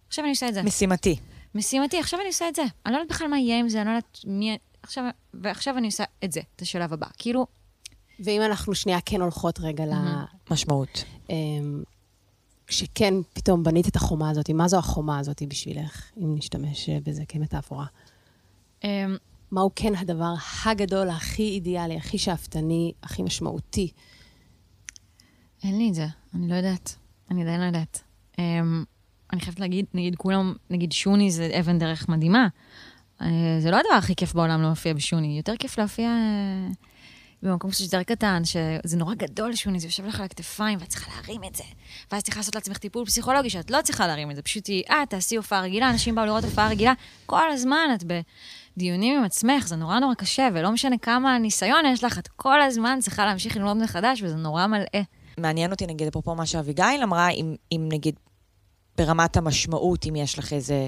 [0.07, 0.63] עכשיו אני עושה את זה.
[0.63, 1.15] משימתי.
[1.55, 2.63] משימתי, עכשיו אני עושה את זה.
[2.85, 4.57] אני לא יודעת בכלל מה יהיה עם זה, אני לא יודעת מי...
[4.83, 7.07] עכשיו, ועכשיו אני עושה את זה, את השלב הבא.
[7.17, 7.45] כאילו...
[8.19, 9.83] ואם אנחנו שנייה כן הולכות רגע
[10.49, 11.03] למשמעות.
[11.29, 11.83] אמ,
[12.67, 17.85] כשכן פתאום בנית את החומה הזאת, מה זו החומה הזאת בשבילך, אם נשתמש בזה כמטאפורה?
[19.51, 20.33] מהו כן הדבר
[20.65, 23.91] הגדול, הכי אידיאלי, הכי שאפתני, הכי משמעותי?
[25.63, 26.95] אין לי את זה, אני לא יודעת.
[27.31, 28.03] אני עדיין לא יודעת.
[28.33, 28.39] Um,
[29.33, 32.47] אני חייבת להגיד, נגיד כולם, נגיד שוני זה אבן דרך מדהימה.
[33.19, 33.23] Uh,
[33.59, 36.09] זה לא הדבר הכי כיף בעולם להופיע בשוני, יותר כיף להופיע
[36.71, 36.75] uh,
[37.43, 41.11] במקום קצת יותר קטן, שזה נורא גדול שוני, זה יושב לך על הכתפיים, ואת צריכה
[41.11, 41.63] להרים את זה.
[42.11, 45.03] ואז צריכה לעשות לעצמך טיפול פסיכולוגי, שאת לא צריכה להרים את זה, פשוט היא, אה,
[45.09, 46.93] תעשי הופעה רגילה, אנשים באו לראות הופעה רגילה,
[47.25, 48.19] כל הזמן את ב...
[48.77, 52.61] דיונים עם עצמך, זה נורא נורא קשה, ולא משנה כמה ניסיון יש לך, את כל
[52.61, 55.01] הזמן צריכה להמשיך ללמוד מחדש, וזה נורא מלאה.
[55.37, 58.15] מעניין אותי, נגיד, אפרופו מה שאביגיל אמרה, אם, אם נגיד
[58.97, 60.87] ברמת המשמעות, אם יש לך איזה,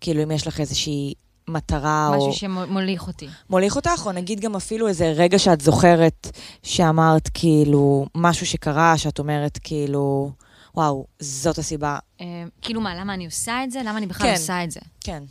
[0.00, 1.14] כאילו, אם יש לך איזושהי
[1.48, 2.28] מטרה משהו או...
[2.28, 3.28] משהו שמוליך אותי.
[3.50, 6.26] מוליך אותך, או נגיד גם אפילו איזה רגע שאת זוכרת
[6.62, 10.32] שאמרת, כאילו, משהו שקרה, שאת אומרת, כאילו,
[10.74, 11.98] וואו, זאת הסיבה.
[12.20, 13.80] אה, כאילו מה, למה אני עושה את זה?
[13.84, 14.80] למה אני בכלל כן, עושה את זה?
[15.00, 15.22] כן.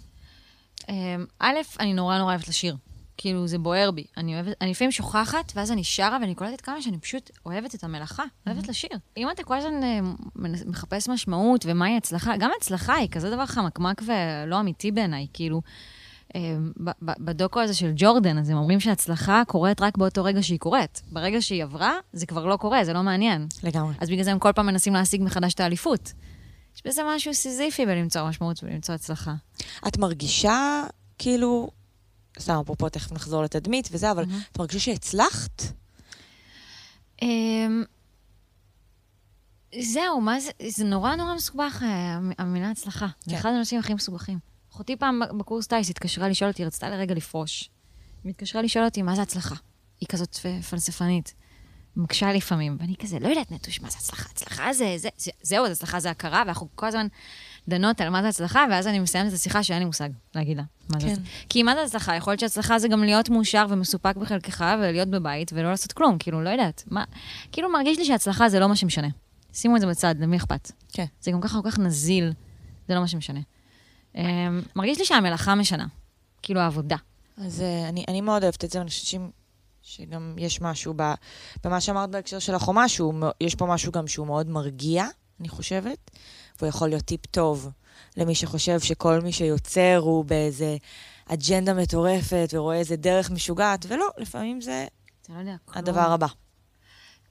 [0.89, 2.75] אמ, א', אני נורא נורא אוהבת לשיר.
[3.17, 4.05] כאילו, זה בוער בי.
[4.17, 7.83] אני אוהבת, אני לפעמים שוכחת, ואז אני שרה, ואני קולטת כמה שאני פשוט אוהבת את
[7.83, 8.67] המלאכה, אוהבת.
[8.67, 8.89] לשיר.
[9.17, 9.99] אם אתה כל הזמן אה,
[10.65, 15.61] מחפש משמעות ומהי הצלחה, גם הצלחה היא כזה דבר חמקמק ולא אמיתי בעיניי, כאילו...
[16.35, 16.57] אה,
[17.19, 21.01] בדוקו הזה של ג'ורדן, אז הם אומרים שהצלחה קורית רק באותו רגע שהיא קורית.
[21.11, 23.47] ברגע שהיא עברה, זה כבר לא קורה, זה לא מעניין.
[23.63, 23.93] לגמרי.
[23.99, 26.13] אז בגלל זה הם כל פעם מנסים להשיג מחדש את האליפות.
[26.79, 29.33] יש בזה משהו סיזיפי בלמצוא משמעות ולמצוא הצלחה.
[29.87, 30.83] את מרגישה,
[31.17, 31.69] כאילו,
[32.39, 34.51] סתם, אפרופו, תכף נחזור לתדמית וזה, אבל mm-hmm.
[34.51, 35.61] את מרגישה שהצלחת?
[37.21, 37.25] Um,
[39.81, 43.07] זהו, מה זה, זה נורא נורא מסובך, אה, המילה הצלחה.
[43.25, 43.37] זה כן.
[43.37, 44.39] אחד הנושאים הכי מסובכים.
[44.71, 47.69] אחותי פעם בקורס טיס התקשרה לשאול אותי, רצתה לרגע לפרוש.
[48.23, 49.55] היא התקשרה לשאול אותי, מה זה הצלחה?
[49.99, 50.35] היא כזאת
[50.69, 51.33] פלספנית.
[51.95, 54.29] מקשה לפעמים, ואני כזה, לא יודעת נטוש, מה זה הצלחה?
[54.31, 57.07] הצלחה זה, זה, זה זהו, אז הצלחה זה הכרה, ואנחנו כל הזמן
[57.67, 60.63] דנות על מה זה הצלחה, ואז אני מסיימת את השיחה שאין לי מושג להגיד לה.
[60.89, 61.13] מה זה כן.
[61.13, 61.27] הצלחה.
[61.49, 62.15] כי מה זה הצלחה?
[62.15, 66.41] יכול להיות שהצלחה זה גם להיות מאושר ומסופק בחלקך, ולהיות בבית ולא לעשות כלום, כאילו,
[66.43, 66.83] לא יודעת.
[66.87, 67.03] מה,
[67.51, 69.07] כאילו, מרגיש לי שהצלחה זה לא מה שמשנה.
[69.53, 70.71] שימו את זה בצד, למי אכפת?
[70.93, 71.05] כן.
[71.21, 72.33] זה גם ככה כל כך נזיל,
[72.87, 73.39] זה לא מה שמשנה.
[74.15, 74.21] אמ,
[74.75, 75.85] מרגיש לי שהמלאכה משנה,
[76.41, 76.95] כאילו העבודה.
[77.37, 79.15] אז אה, אני, אני מאוד אוהבת את זה, ואני חושבת ש-
[79.89, 81.13] שגם יש משהו ב,
[81.63, 85.05] במה שאמרת בהקשר של החומה, שהוא, מאו- יש פה משהו גם שהוא מאוד מרגיע,
[85.39, 86.11] אני חושבת,
[86.59, 87.69] והוא יכול להיות טיפ טוב
[88.17, 90.77] למי שחושב שכל מי שיוצר הוא באיזה
[91.25, 94.85] אג'נדה מטורפת ורואה איזה דרך משוגעת, ולא, לפעמים זה
[95.29, 95.77] לא יודע, כלום.
[95.77, 96.27] הדבר הבא.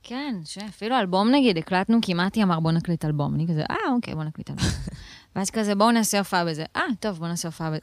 [0.03, 3.35] כן, שאפילו אלבום נגיד, הקלטנו, כי מתי אמר בוא נקליט אלבום.
[3.35, 4.65] אני כזה, אה, אוקיי, בוא נקליט אלבום.
[5.37, 6.65] ואז כזה, בואו נעשה הופעה בזה.
[6.77, 7.81] אה, טוב, בואו נעשה הופעה בזה.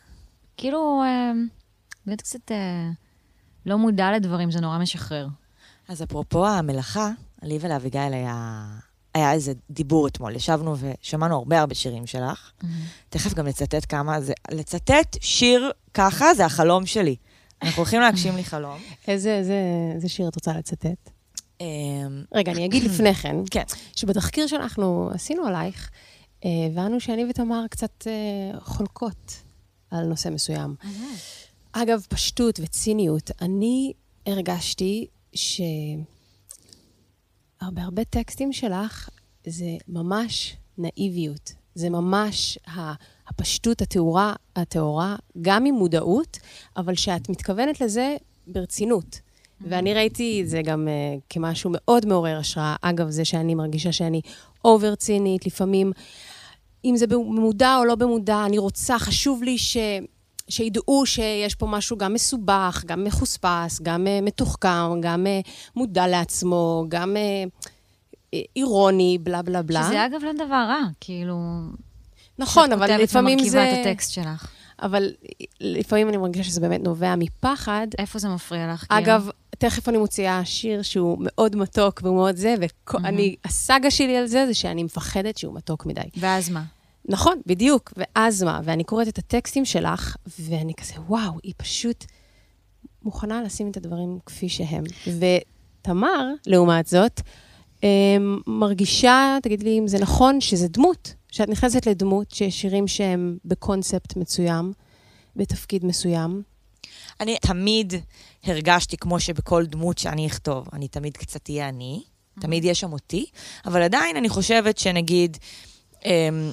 [0.57, 1.31] כאילו, אה,
[2.05, 2.89] באמת קצת אה,
[3.65, 5.28] לא מודע לדברים, זה נורא משחרר.
[5.88, 7.12] אז אפרופו המלאכה,
[7.43, 8.65] לי ולאביגיל היה,
[9.13, 10.36] היה איזה דיבור אתמול.
[10.36, 12.51] ישבנו ושמענו הרבה הרבה שירים שלך.
[13.10, 14.34] תכף גם לצטט כמה זה...
[14.51, 17.15] לצטט שיר ככה זה החלום שלי.
[17.62, 18.78] אנחנו הולכים להגשים לי חלום.
[19.08, 19.60] איזה, איזה,
[19.95, 21.10] איזה שיר את רוצה לצטט?
[21.62, 23.63] אמ, רגע, אני אגיד לפני כן, כן.
[23.95, 25.89] שבתחקיר שאנחנו עשינו עלייך,
[26.45, 29.41] אה, הבנו שאני ותמר קצת אה, חולקות
[29.91, 30.75] על נושא מסוים.
[31.77, 33.93] אגב, פשטות וציניות, אני
[34.25, 36.05] הרגשתי שהרבה
[37.61, 39.09] הרבה טקסטים שלך
[39.47, 41.53] זה ממש נאיביות.
[41.75, 42.59] זה ממש
[43.27, 46.38] הפשטות הטהורה, הטהורה, גם עם מודעות,
[46.77, 48.15] אבל שאת מתכוונת לזה
[48.47, 49.19] ברצינות.
[49.61, 52.75] ואני ראיתי את זה גם uh, כמשהו מאוד מעורר השראה.
[52.81, 54.21] אגב, זה שאני מרגישה שאני
[54.65, 55.91] אובר צינית, לפעמים,
[56.85, 59.77] אם זה במודע או לא במודע, אני רוצה, חשוב לי ש...
[60.49, 66.86] שידעו שיש פה משהו גם מסובך, גם מחוספס, גם uh, מתוחכם, גם uh, מודע לעצמו,
[66.89, 69.84] גם uh, אירוני, בלה בלה בלה.
[69.88, 71.38] שזה אגב לא דבר רע, כאילו...
[72.39, 73.60] נכון, אבל שאת לפעמים כותבת זה...
[73.60, 74.47] ומרכיבה את הטקסט שלך.
[74.81, 75.12] אבל
[75.62, 77.88] לפעמים אני מרגישה שזה באמת נובע מפחד.
[77.97, 78.86] איפה זה מפריע לך?
[78.88, 79.01] כאילו?
[79.01, 82.55] אגב, תכף אני מוציאה שיר שהוא מאוד מתוק והוא מאוד זה,
[82.93, 86.01] ואני, הסאגה שלי על זה, זה שאני מפחדת שהוא מתוק מדי.
[86.17, 86.63] ואז מה?
[87.09, 87.93] נכון, בדיוק.
[87.97, 88.61] ואז מה?
[88.63, 92.05] ואני קוראת את הטקסטים שלך, ואני כזה, וואו, היא פשוט
[93.03, 94.83] מוכנה לשים את הדברים כפי שהם.
[95.07, 97.21] ותמר, לעומת זאת,
[97.83, 101.13] אמ, מרגישה, תגיד לי אם זה נכון, שזה דמות.
[101.31, 104.73] שאת נכנסת לדמות, שיש שירים שהם בקונספט מסוים,
[105.35, 106.41] בתפקיד מסוים.
[107.19, 107.93] אני תמיד
[108.43, 112.03] הרגשתי כמו שבכל דמות שאני אכתוב, אני תמיד קצת אהיה אני,
[112.41, 113.25] תמיד יש שם אותי,
[113.65, 115.37] אבל עדיין אני חושבת שנגיד,
[116.05, 116.51] אמ,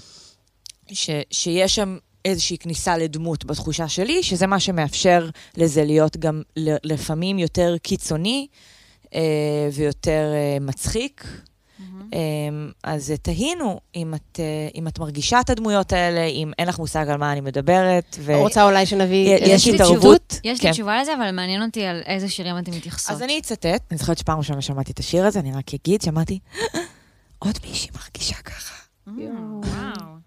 [0.95, 6.77] ש, שיש שם איזושהי כניסה לדמות בתחושה שלי, שזה מה שמאפשר לזה להיות גם ל-
[6.93, 8.47] לפעמים יותר קיצוני
[9.15, 11.25] אה, ויותר אה, מצחיק.
[12.85, 16.79] אז אה, תהינו אם את, אה, אם את מרגישה את הדמויות האלה, אם אין לך
[16.79, 18.17] מושג על מה אני מדברת.
[18.19, 18.37] ו...
[18.37, 19.37] רוצה אולי שנביא...
[19.41, 20.41] יש התערבות.
[20.45, 20.69] יש כן.
[20.69, 23.17] לי תשובה לזה, אבל מעניין אותי על איזה שירים אתם מתייחסות.
[23.17, 23.83] אז אני אצטט.
[23.91, 26.39] אני זוכרת שפעם ראשונה שמעתי את השיר הזה, אני רק אגיד, שמעתי,
[27.39, 28.75] עוד מישהי מרגישה ככה.
[29.09, 30.22] Mm, וואו.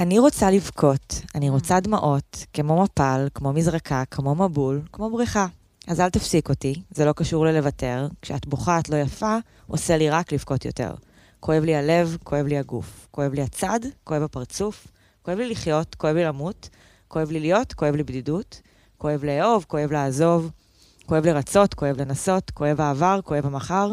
[0.00, 5.46] אני רוצה לבכות, אני רוצה דמעות, כמו מפל, כמו מזרקה, כמו מבול, כמו בריכה.
[5.86, 8.08] אז אל תפסיק אותי, זה לא קשור ללוותר.
[8.22, 9.36] כשאת בוכה את לא יפה,
[9.66, 10.94] עושה לי רק לבכות יותר.
[11.40, 13.08] כואב לי הלב, כואב לי הגוף.
[13.10, 14.86] כואב לי הצד, כואב הפרצוף.
[15.22, 16.68] כואב לי לחיות, כואב לי למות.
[17.08, 18.60] כואב לי להיות, כואב לי בדידות.
[18.98, 20.50] כואב לאהוב, כואב לעזוב.
[21.06, 22.50] כואב לרצות, כואב לנסות.
[22.50, 23.90] כואב העבר, כואב המחר.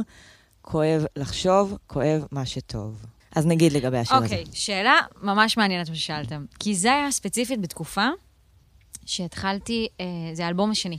[0.62, 3.15] כואב לחשוב, כואב מה שטוב.
[3.36, 4.26] אז נגיד לגבי השיר הזה.
[4.26, 6.46] אוקיי, שאלה ממש מעניינת מה ששאלתם.
[6.60, 8.08] כי זה היה ספציפית בתקופה
[9.06, 10.98] שהתחלתי, אה, זה האלבום השני.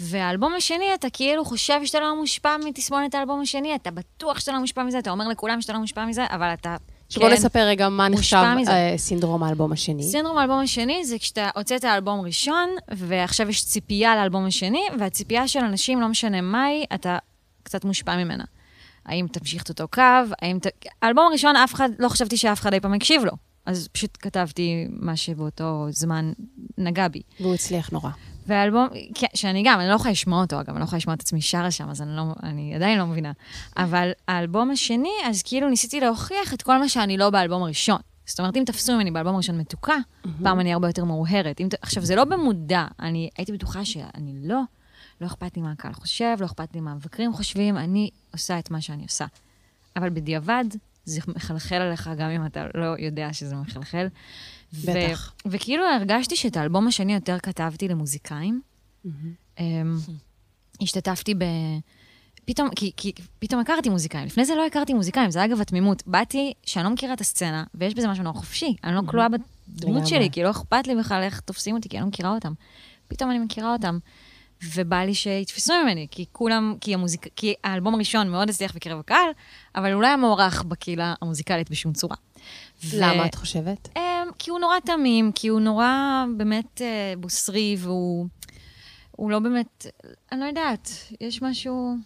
[0.00, 4.58] והאלבום השני, אתה כאילו חושב שאתה לא מושפע מתסמונת האלבום השני, אתה בטוח שאתה לא
[4.60, 6.76] מושפע מזה, אתה אומר לכולם שאתה לא מושפע מזה, אבל אתה...
[7.08, 7.34] שבוא כן.
[7.34, 8.36] נספר רגע מה נחשב.
[8.68, 10.02] אה, סינדרום האלבום השני.
[10.02, 15.60] סינדרום האלבום השני זה כשאתה הוצאת אלבום ראשון, ועכשיו יש ציפייה לאלבום השני, והציפייה של
[15.60, 17.18] אנשים, לא משנה מה היא, אתה
[17.62, 18.44] קצת מושפע ממנה.
[19.10, 20.02] האם תמשיך את אותו קו,
[20.42, 20.66] האם ת...
[21.02, 23.32] האלבום הראשון, אף אחד, לא חשבתי שאף אחד אי פעם יקשיב לו.
[23.66, 26.32] אז פשוט כתבתי מה שבאותו זמן
[26.78, 27.22] נגע בי.
[27.40, 28.10] והוא הצליח נורא.
[28.46, 31.20] והאלבום, כן, שאני גם, אני לא יכולה לשמוע אותו, אגב, אני לא יכולה לשמוע את
[31.20, 33.32] עצמי שרה שם, אז אני, לא, אני עדיין לא מבינה.
[33.76, 38.00] אבל האלבום השני, אז כאילו ניסיתי להוכיח את כל מה שאני לא באלבום הראשון.
[38.26, 39.96] זאת אומרת, אם תפסו ממני באלבום הראשון מתוקה,
[40.42, 41.60] פעם אני הרבה יותר מאוהרת.
[41.60, 44.60] אם, ת- עכשיו, זה לא במודע, אני הייתי בטוחה שאני לא,
[45.20, 48.70] לא אכפת לי מה הקהל חושב, לא אכפת לי מה המבקרים חושבים, אני עושה את
[48.70, 49.26] מה שאני עושה.
[49.96, 50.64] אבל בדיעבד,
[51.04, 54.06] זה מחלחל עליך גם אם אתה לא יודע שזה מחלחל.
[54.72, 55.32] ו- בטח.
[55.46, 58.60] וכאילו הרגשתי שאת האלבום השני יותר כתבתי למוזיקאים.
[59.58, 59.96] אמ,
[60.82, 61.44] השתתפתי ב...
[62.44, 64.26] פתאום, כי, כי פתאום הכרתי מוזיקאים.
[64.26, 66.02] לפני זה לא הכרתי מוזיקאים, זה אגב התמימות.
[66.06, 68.76] באתי שאני לא מכירה את הסצנה, ויש בזה משהו נורא חופשי.
[68.84, 70.06] אני לא כלואה בדמות.
[70.06, 72.52] שלי, כי לא אכפת לי בכלל איך תופסים אותי, כי אני לא מכירה אותם.
[73.08, 73.98] פתאום אני מכירה אותם,
[74.74, 79.30] ובא לי שיתפסו ממני, כי כולם, כי, המוזיק, כי האלבום הראשון מאוד הצליח בקרב הקהל,
[79.74, 82.16] אבל הוא לא היה מוערך בקהילה המוזיקלית בשום צורה.
[82.84, 83.88] ו- למה את חושבת?
[83.96, 84.02] אמ,
[84.38, 88.26] כי הוא נורא תמים, כי הוא נורא באמת אה, בוסרי, והוא
[89.10, 89.86] הוא לא באמת,
[90.32, 91.96] אני לא יודעת, יש משהו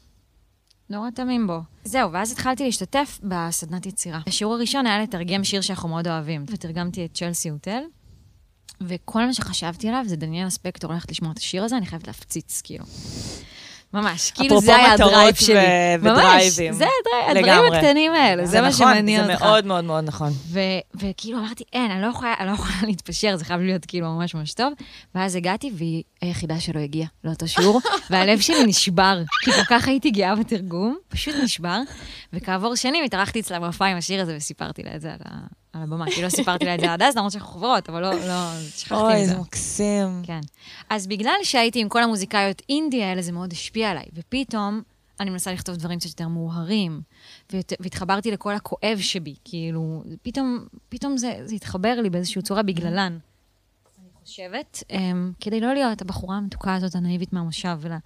[0.90, 1.59] נורא תמים בו.
[1.85, 4.21] זהו, ואז התחלתי להשתתף בסדנת יצירה.
[4.27, 7.83] השיעור הראשון היה לתרגם שיר שאנחנו מאוד אוהבים, ותרגמתי את Chelsea Hotel,
[8.81, 12.61] וכל מה שחשבתי עליו זה דניאל ספקטור הולכת לשמוע את השיר הזה, אני חייבת להפציץ,
[12.64, 12.85] כאילו.
[13.94, 15.55] ממש, כאילו אפרופו זה היה הדרייב מטרות שלי.
[15.55, 16.72] ו- ממש, ודרייבים.
[16.72, 17.77] זה ה drive, לגמרי.
[17.79, 19.38] הקטנים האלה, זה מה נכון, שמעניין אותך.
[19.38, 20.33] זה מאוד מאוד מאוד נכון.
[20.94, 24.35] וכאילו אמרתי, אין, אני לא, יכולה, אני לא יכולה להתפשר, זה חייב להיות כאילו ממש
[24.35, 24.72] ממש טוב.
[25.14, 30.11] ואז הגעתי, והיא היחידה שלא הגיעה לאותו שיעור, והלב שלי נשבר, כי כל כך הייתי
[30.11, 31.81] גאה בתרגום, פשוט נשבר.
[32.33, 35.82] וכעבור שנים התארחתי אצלה בהופעה עם השיר הזה, וסיפרתי לה את זה על, ה- על
[35.82, 36.10] הבמה.
[36.10, 39.02] כי לא סיפרתי לה את זה עד אז, למרות שאנחנו חברות, אבל לא, לא, שכחתי
[39.02, 39.32] אוי, מזה.
[39.32, 40.22] זה מקסים.
[40.22, 40.40] כן.
[40.90, 44.04] אז בגלל שהייתי עם כל המוזיקאיות אינדי האלה, זה מאוד השפיע עליי.
[44.14, 44.82] ופתאום
[45.20, 47.00] אני מנסה לכתוב דברים קצת יותר מאוהרים,
[47.52, 53.18] והתחברתי לכל הכואב שבי, כאילו, פתאום, פתאום זה, זה התחבר לי באיזושהי צורה בגללן.
[53.98, 54.94] אני חושבת, um,
[55.40, 57.98] כדי לא להיות הבחורה המתוקה הזאת, הנאיבית מהמושב, ולה...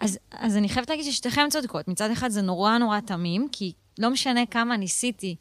[0.00, 1.88] אז, אז אני חייבת להגיד ששתיכן צודקות.
[1.88, 5.36] מצד אחד זה נורא נורא תמים, כי לא משנה כמה ניסיתי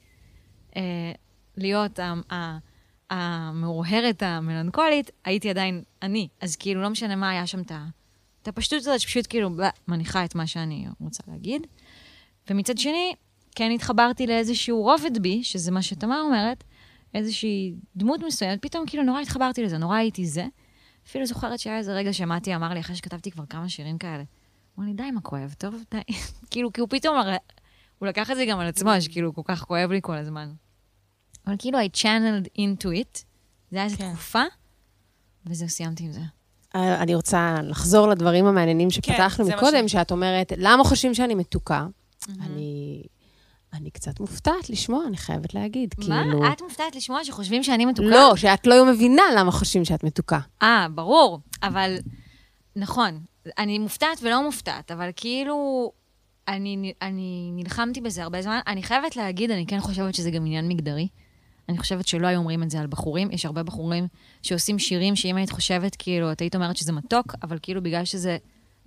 [0.76, 0.82] אה,
[1.58, 2.00] להיות
[3.10, 6.28] המאוהרת המלנכולית, הייתי עדיין אני.
[6.42, 7.62] אז כאילו, לא משנה מה היה שם
[8.42, 11.68] את הפשטות הזאת, שפשוט כאילו בלה, מניחה את מה שאני רוצה להגיד.
[12.50, 13.14] ומצד שני,
[13.56, 16.64] כן התחברתי לאיזשהו רובד בי, שזה מה שתמר אומרת,
[17.14, 20.46] איזושהי דמות מסוימת, פתאום כאילו נורא התחברתי לזה, נורא הייתי זה.
[21.08, 24.24] אפילו זוכרת שהיה איזה רגע שמעתי, אמר לי, אחרי שכתבתי כבר כמה שירים כאלה,
[24.80, 26.02] אמר לי, די עם הכואב, טוב, די.
[26.52, 27.18] כאילו, כי הוא פתאום,
[28.00, 30.54] הוא לקח את זה גם על עצמו, שכאילו, כל כך כואב לי כל הזמן.
[31.48, 33.20] אבל כאילו, I channeled into it,
[33.72, 34.12] זה היה איזו כן.
[34.14, 34.44] תקופה,
[35.46, 36.22] וזהו, סיימתי עם זה.
[36.76, 41.14] אה, אני רוצה לחזור לדברים המעניינים שפתחנו זה מה מקודם, ש- שאת אומרת, למה חושבים
[41.14, 41.88] שאני מתוקה?
[42.42, 43.04] אני...
[43.74, 45.96] אני קצת מופתעת לשמוע, אני חייבת להגיד.
[46.08, 46.24] מה?
[46.24, 46.52] כאילו...
[46.54, 48.08] את מופתעת לשמוע שחושבים שאני מתוקה?
[48.10, 50.40] לא, שאת לא מבינה למה חושבים שאת מתוקה.
[50.62, 51.98] אה, ברור, אבל
[52.76, 53.20] נכון,
[53.58, 55.92] אני מופתעת ולא מופתעת, אבל כאילו,
[56.48, 58.60] אני, אני נלחמתי בזה הרבה זמן.
[58.68, 61.08] אני חייבת להגיד, אני כן חושבת שזה גם עניין מגדרי.
[61.70, 63.32] אני חושבת שלא היו אומרים את זה על בחורים.
[63.32, 64.08] יש הרבה בחורים
[64.42, 68.38] שעושים שירים שאם היית חושבת, כאילו, את היית אומרת שזה מתוק, אבל כאילו בגלל שזה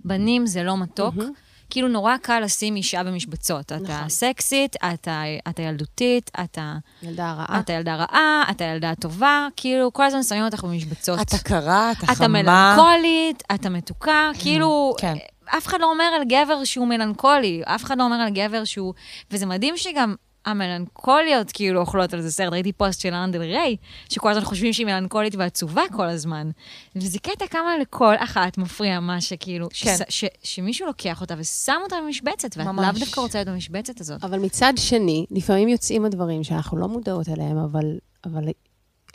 [0.05, 1.15] בנים זה לא מתוק.
[1.15, 1.31] מהמם.
[1.69, 3.65] כאילו נורא קל לשים אישה במשבצות.
[3.65, 4.09] אתה נכון.
[4.09, 7.59] סקסית, אתה, אתה ילדותית, אתה, ילדה רעה.
[7.59, 11.19] אתה ילדה רעה, אתה ילדה טובה, כאילו כל הזמן שמים אותך במשבצות.
[11.21, 12.27] אתה קרה, אתה אתה חמה.
[12.27, 15.13] מלנכולית, אתה מתוקה, כאילו, כן.
[15.45, 18.93] אף אחד לא אומר על גבר שהוא מלנכולי, אף אחד לא אומר על גבר שהוא...
[19.31, 20.15] וזה מדהים שגם
[20.49, 22.53] המלנכוליות כאילו אוכלות על זה סרט.
[22.53, 23.75] ראיתי פוסט של אנדל ריי,
[24.09, 26.49] שכל הזמן חושבים שהיא מלנכולית ועצובה כל הזמן.
[26.95, 29.95] וזה קטע כמה לכל אחת מפריע מה שכאילו, כן.
[29.97, 32.65] שס- ש, שמישהו לוקח אותה ושם אותה במשבצת, ואת.
[32.65, 34.23] לאו דווקא רוצה להיות במשבצת הזאת.
[34.23, 38.43] אבל מצד שני, לפעמים יוצאים הדברים שאנחנו לא מודעות אליהם, אבל, אבל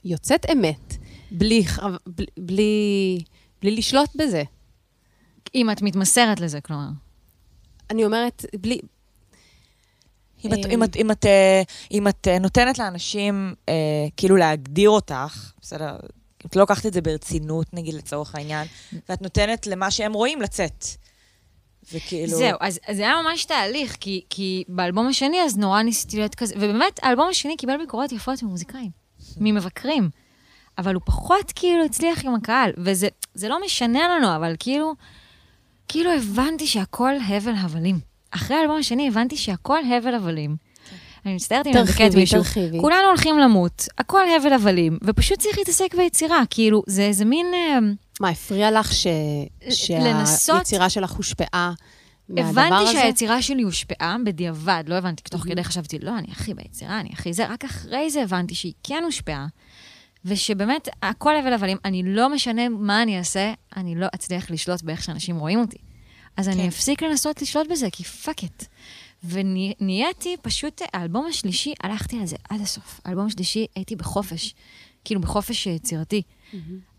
[0.05, 0.97] יוצאת אמת,
[1.31, 1.65] בלי,
[2.07, 3.19] בלי, בלי,
[3.63, 4.43] בלי לשלוט בזה.
[5.55, 6.89] אם את מתמסרת לזה, כלומר.
[7.91, 8.79] אני אומרת, בלי...
[10.45, 13.75] אם את, אם, את, אם, את, אה, אם את אה, נותנת לאנשים אה,
[14.17, 18.67] כאילו להגדיר אותך, בסדר, אם את לא לוקחת את זה ברצינות, נגיד לצורך העניין,
[19.09, 20.85] ואת נותנת למה שהם רואים לצאת.
[21.93, 22.39] וכאילו...
[22.39, 26.35] זהו, אז, אז זה היה ממש תהליך, כי, כי באלבום השני אז נורא ניסיתי להיות
[26.35, 28.91] כזה, ובאמת, האלבום השני קיבל ביקורות יפות ממוזיקאים,
[29.41, 30.11] ממבקרים,
[30.79, 34.95] אבל הוא פחות כאילו הצליח עם הקהל, וזה זה לא משנה לנו, אבל כאילו,
[35.89, 38.14] כאילו הבנתי שהכל הבל הבלים.
[38.35, 40.57] אחרי האלבום השני הבנתי שהכל הבל הבלים.
[41.27, 42.43] אני מצטערת אם אני מדכאת תרחיבי, מישהו.
[42.43, 42.79] תרחיבי.
[42.81, 47.47] כולנו הולכים למות, הכל הבל הבלים, ופשוט צריך להתעסק ביצירה, כאילו, זה איזה מין...
[47.55, 47.79] אה,
[48.21, 49.07] מה, הפריע לך ש...
[49.71, 51.73] שהיצירה שלך הושפעה
[52.31, 52.93] הבנתי הזה?
[52.93, 57.33] שהיצירה שלי הושפעה בדיעבד, לא הבנתי, תוך כדי חשבתי, לא, אני הכי ביצירה, אני הכי
[57.33, 59.47] זה, רק אחרי זה הבנתי שהיא כן הושפעה,
[60.25, 65.03] ושבאמת, הכל הבל הבלים, אני לא משנה מה אני אעשה, אני לא אצליח לשלוט באיך
[65.03, 65.79] שאנשים רואים אותי.
[66.37, 66.67] אז אני כן.
[66.67, 68.65] אפסיק לנסות לשלוט בזה, כי fuck it.
[69.25, 73.01] ונהייתי פשוט, האלבום השלישי, הלכתי על זה עד הסוף.
[73.05, 74.55] האלבום השלישי, הייתי בחופש.
[75.05, 76.23] כאילו בחופש יצירתי.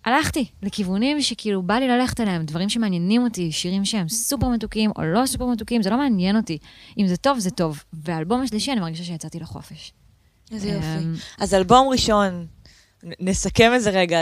[0.05, 5.03] הלכתי לכיוונים שכאילו בא לי ללכת אליהם, דברים שמעניינים אותי, שירים שהם סופר מתוקים או
[5.03, 6.57] לא סופר מתוקים, זה לא מעניין אותי.
[6.97, 7.83] אם זה טוב, זה טוב.
[7.93, 9.93] והאלבום השלישי, אני מרגישה שיצאתי לחופש.
[10.51, 10.87] איזה יופי.
[10.87, 12.47] אמ, אז אלבום ראשון,
[13.19, 14.19] נסכם את זה רגע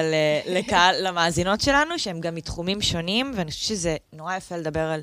[0.47, 5.01] לקהל, למאזינות שלנו, שהם גם מתחומים שונים, ואני חושבת שזה נורא יפה לדבר על,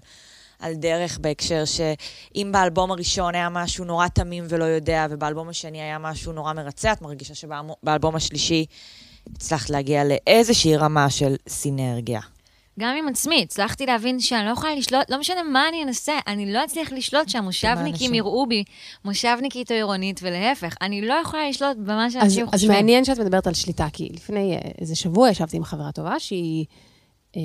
[0.58, 5.98] על דרך בהקשר שאם באלבום הראשון היה משהו נורא תמים ולא יודע, ובאלבום השני היה
[5.98, 8.66] משהו נורא מרצה, את מרגישה שבאלבום השלישי
[9.36, 12.20] הצלחת להגיע לאיזושהי רמה של סינרגיה.
[12.78, 16.52] גם עם עצמי, הצלחתי להבין שאני לא יכולה לשלוט, לא משנה מה אני אנסה, אני
[16.52, 18.14] לא אצליח לשלוט שהמושבניקים.
[18.14, 18.64] יראו בי
[19.04, 22.70] מושבניקית או עירונית, ולהפך, אני לא יכולה לשלוט במה אז, שאנשים אז חושבים.
[22.72, 26.64] מעניין שאת מדברת על שליטה, כי לפני אה, איזה שבוע ישבתי עם חברה טובה שהיא
[27.36, 27.42] אה,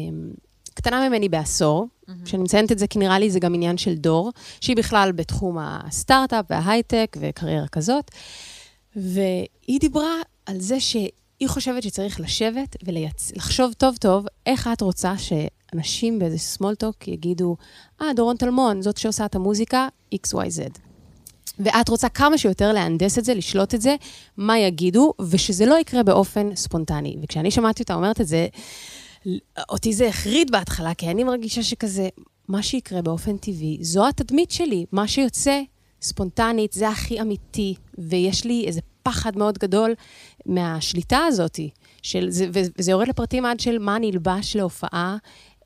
[0.74, 1.88] קטנה ממני בעשור,
[2.26, 5.58] שאני מציינת את זה כי נראה לי זה גם עניין של דור, שהיא בכלל בתחום
[5.60, 8.12] הסטארט-אפ וההייטק וקריירה כזאת,
[8.96, 10.14] והיא דיברה
[10.46, 11.10] על זה שהיא
[11.48, 17.58] חושבת שצריך לשבת ולחשוב טוב-טוב איך את רוצה שאנשים באיזה talk יגידו,
[18.02, 20.80] אה, דורון טלמון, זאת שעושה את המוזיקה, XYZ.
[21.60, 23.96] ואת רוצה כמה שיותר להנדס את זה, לשלוט את זה,
[24.38, 27.18] מה יגידו, ושזה לא יקרה באופן ספונטני.
[27.24, 28.48] וכשאני שמעתי אותה אומרת את זה,
[29.70, 32.10] אותי זה החריד בהתחלה, כי אני מרגישה שכזה,
[32.48, 34.86] מה שיקרה באופן טבעי, זו התדמית שלי.
[34.92, 35.62] מה שיוצא
[36.02, 39.94] ספונטנית, זה הכי אמיתי, ויש לי איזה פחד מאוד גדול
[40.46, 41.60] מהשליטה הזאת,
[42.02, 45.18] של, זה, וזה יורד לפרטים עד של מה אני אלבש להופעה,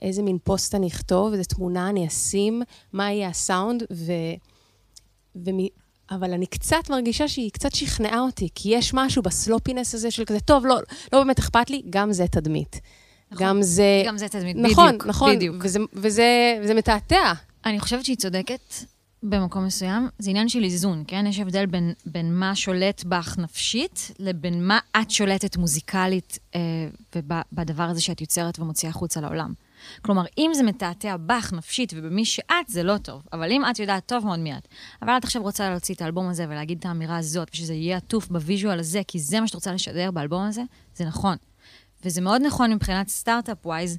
[0.01, 2.61] איזה מין פוסט אני אכתוב, איזה תמונה אני אשים,
[2.93, 4.11] מה יהיה הסאונד, ו...
[5.35, 5.57] ומ...
[6.11, 10.39] אבל אני קצת מרגישה שהיא קצת שכנעה אותי, כי יש משהו בסלופינס הזה של כזה,
[10.39, 10.79] טוב, לא,
[11.13, 12.79] לא באמת אכפת לי, גם זה תדמית.
[13.31, 13.47] נכון.
[13.47, 14.03] גם זה...
[14.05, 15.05] גם זה תדמית, נכון, בדיוק.
[15.05, 15.55] נכון, בדיוק.
[15.63, 17.33] וזה, וזה, וזה מתעתע.
[17.65, 18.73] אני חושבת שהיא צודקת
[19.23, 20.09] במקום מסוים.
[20.19, 21.25] זה עניין של איזון, כן?
[21.27, 26.59] יש הבדל בין, בין מה שולט בך נפשית, לבין מה את שולטת מוזיקלית אה,
[27.15, 29.53] ובדבר הזה שאת יוצרת ומוציאה החוצה לעולם.
[30.01, 33.21] כלומר, אם זה מתעתע בך נפשית ובמי שאת, זה לא טוב.
[33.33, 34.67] אבל אם את יודעת טוב מאוד מי את,
[35.01, 38.27] אבל את עכשיו רוצה להוציא את האלבום הזה ולהגיד את האמירה הזאת, ושזה יהיה עטוף
[38.27, 40.61] ב visual הזה, כי זה מה שאת רוצה לשדר באלבום הזה,
[40.95, 41.35] זה נכון.
[42.05, 43.97] וזה מאוד נכון מבחינת start-up wise,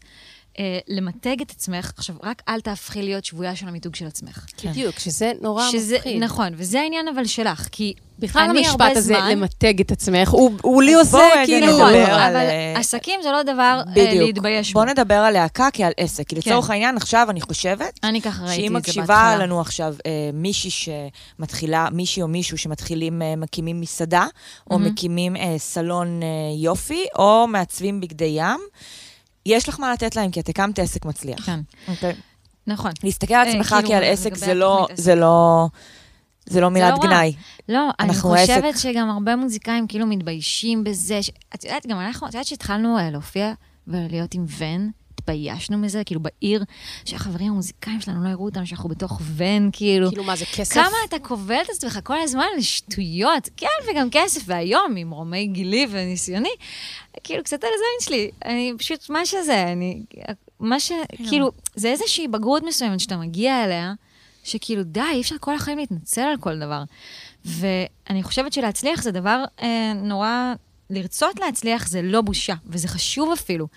[0.59, 1.93] אה, למתג את עצמך.
[1.97, 4.47] עכשיו, רק אל תהפכי להיות שבויה של המיתוג של עצמך.
[4.57, 4.71] כן.
[4.71, 6.23] בדיוק, שזה נורא שזה, מפחיד.
[6.23, 10.29] נכון, וזה העניין אבל שלך, כי בכלל אני המשפט הרבה הזה, זמן- למתג את עצמך,
[10.29, 11.67] הוא, הוא לי עושה כאילו...
[11.67, 14.27] נדבר נכון, על, אבל אה, עסקים זה לא דבר אה, בדיוק.
[14.27, 14.81] להתבייש בו.
[14.81, 16.29] בוא נדבר על להקה כעל עסק.
[16.29, 16.73] כי לצורך כן.
[16.73, 19.37] העניין, עכשיו אני חושבת אני ככה ראיתי שאם את זה מקשיבה בהתחלה.
[19.37, 24.27] לנו עכשיו אה, מישהי שמתחילה, מישהי או מישהו שמתחילים, אה, מקימים מסעדה,
[24.71, 24.93] או מהמם.
[24.93, 28.61] מקימים אה, סלון אה, יופי, או מעצבים בגדי ים,
[29.47, 31.47] יש לך מה לתת להם, כי את הקמת עסק מצליח.
[31.47, 32.15] כן, אוקיי?
[32.67, 32.93] נכון.
[33.05, 34.87] להסתכל על אה, עצמך כאילו, כעל עסק זה לא.
[34.95, 35.69] זה לא,
[36.47, 37.09] זה לא מילת לא.
[37.09, 37.35] גנאי.
[37.69, 38.93] לא, אני חושבת עסק.
[38.93, 41.23] שגם הרבה מוזיקאים כאילו מתביישים בזה.
[41.23, 41.31] ש...
[41.55, 43.53] את יודעת, גם אנחנו, את יודעת שהתחלנו אה, להופיע
[43.87, 46.65] ולהיות עם ון, התביישנו מזה, כאילו בעיר,
[47.05, 50.09] שהחברים המוזיקאים שלנו לא יראו אותנו, שאנחנו בתוך ון, כאילו.
[50.09, 50.75] כאילו, מה זה כסף?
[50.75, 53.49] כמה אתה כובל את עצמך כל הזמן לשטויות.
[53.57, 56.51] כן, וגם כסף, והיום, עם רומי גילי וניסיוני,
[57.25, 58.31] כאילו, קצת על הזין שלי.
[58.45, 60.03] אני פשוט, מה שזה, אני...
[60.61, 60.93] מה ש...
[61.29, 63.93] כאילו, זה איזושהי בגרות מסוימת שאתה מגיע אליה,
[64.45, 66.83] שכאילו, די, אי אפשר כל החיים להתנצל על כל דבר.
[67.45, 70.55] ואני חושבת שלהצליח זה דבר אה, נורא...
[70.91, 73.69] לרצות להצליח זה לא בושה, וזה חשוב אפילו.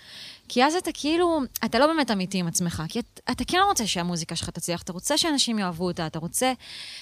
[0.48, 3.86] כי אז אתה כאילו, אתה לא באמת אמיתי עם עצמך, כי את, אתה כן רוצה
[3.86, 6.52] שהמוזיקה שלך תצליח, אתה רוצה שאנשים יאהבו אותה, אתה רוצה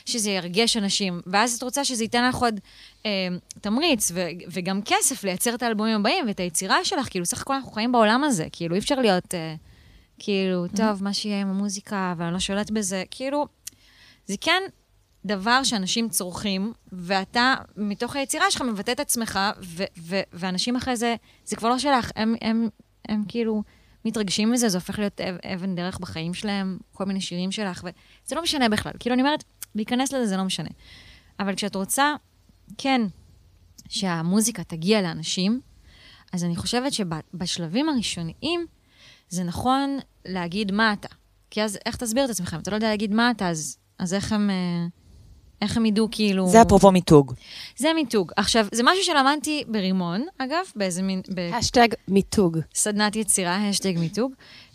[0.06, 2.60] שזה ירגש אנשים, ואז את רוצה שזה ייתן לך עוד
[3.06, 3.10] אה,
[3.60, 7.72] תמריץ ו, וגם כסף לייצר את האלבומים הבאים ואת היצירה שלך, כאילו, סך הכל אנחנו
[7.72, 9.54] חיים בעולם הזה, כאילו, אי אפשר להיות, אה,
[10.18, 13.46] כאילו, טוב, מה שיהיה עם המוזיקה, ואני לא שולט בזה, כאילו,
[14.26, 14.62] זה כן
[15.24, 21.14] דבר שאנשים צורכים, ואתה, מתוך היצירה שלך, מבטא את עצמך, ו- ו- ואנשים אחרי זה,
[21.44, 22.68] זה כבר לא שלך, הם, הם,
[23.08, 23.62] הם כאילו
[24.04, 28.36] מתרגשים מזה, זה הופך להיות אב- אבן דרך בחיים שלהם, כל מיני שירים שלך, וזה
[28.36, 28.92] לא משנה בכלל.
[29.00, 30.68] כאילו, אני אומרת, להיכנס לזה זה לא משנה.
[31.40, 32.14] אבל כשאת רוצה,
[32.78, 33.02] כן,
[33.88, 35.60] שהמוזיקה תגיע לאנשים,
[36.32, 38.66] אז אני חושבת שבשלבים הראשוניים,
[39.28, 41.08] זה נכון להגיד מה אתה.
[41.50, 42.54] כי אז איך תסביר את עצמך?
[42.54, 44.50] אם אתה לא יודע להגיד מה אתה, אז, אז איך הם...
[44.50, 44.86] אה,
[45.62, 46.48] איך הם ידעו כאילו...
[46.48, 47.34] זה אפרופו מיתוג.
[47.76, 48.32] זה מיתוג.
[48.36, 51.22] עכשיו, זה משהו שלמדתי ברימון, אגב, באיזה מין...
[51.52, 52.58] השטג מיתוג.
[52.74, 54.32] בסדנת יצירה, השטג מיתוג,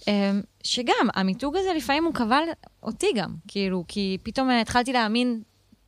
[0.08, 2.44] אמ, שגם, המיתוג הזה לפעמים הוא קבל
[2.84, 5.42] אותי גם, כאילו, כי פתאום אה, התחלתי להאמין,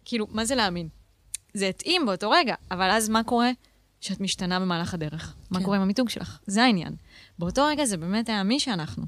[0.05, 0.87] כאילו, מה זה להאמין?
[1.53, 3.51] זה התאים באותו רגע, אבל אז מה קורה?
[4.01, 5.35] שאת משתנה במהלך הדרך.
[5.51, 5.65] מה כן.
[5.65, 6.39] קורה עם המיתוג שלך?
[6.47, 6.95] זה העניין.
[7.39, 9.03] באותו רגע זה באמת היה מי שאנחנו.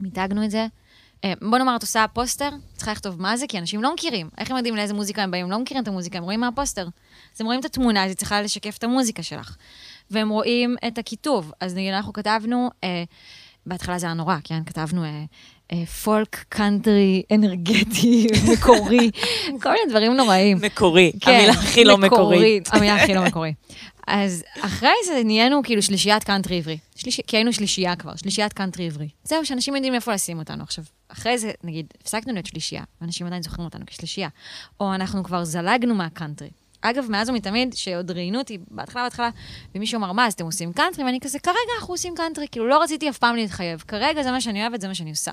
[0.00, 0.66] מיתגנו את זה, אה,
[1.40, 4.28] בוא נאמר, את עושה פוסטר, צריכה לכתוב מה זה, כי אנשים לא מכירים.
[4.38, 5.44] איך הם יודעים לאיזה מוזיקה הם באים?
[5.44, 6.82] הם לא מכירים את המוזיקה, הם רואים מהפוסטר.
[7.34, 9.56] אז הם רואים את התמונה, אז היא צריכה לשקף את המוזיקה שלך.
[10.10, 11.52] והם רואים את הכיתוב.
[11.60, 13.04] אז נגיד, אנחנו כתבנו, אה,
[13.66, 14.64] בהתחלה זה היה נורא, כן?
[14.64, 15.24] כתבנו אה, אה,
[16.04, 19.10] פולק קאנטרי אנרגטי, מקורי,
[19.62, 20.58] כל מיני דברים נוראים.
[20.62, 22.68] מקורי, כן, המילה הכי לא מקורית.
[22.72, 23.54] המילה הכי לא מקורית.
[24.06, 26.78] אז אחרי זה נהיינו כאילו שלישיית קאנטרי עברי.
[26.96, 27.20] שליש...
[27.26, 29.08] כי היינו שלישייה כבר, שלישיית קאנטרי עברי.
[29.24, 30.62] זהו, שאנשים יודעים איפה לשים אותנו.
[30.62, 34.28] עכשיו, אחרי זה, נגיד, הפסקנו להיות שלישייה, ואנשים עדיין זוכרים אותנו כשלישייה.
[34.80, 36.50] או אנחנו כבר זלגנו מהקאנטרי.
[36.80, 39.30] אגב, מאז ומתמיד, שעוד ראיינו אותי בהתחלה, בהתחלה,
[39.74, 41.04] ומישהו אמר, מה, אז אתם עושים קאנטרי?
[41.04, 42.46] ואני כזה, כרגע אנחנו עושים קאנטרי.
[42.52, 43.84] כאילו, לא רציתי אף פעם להתחייב.
[43.88, 45.32] כרגע זה מה שאני אוהבת, זה מה שאני עושה.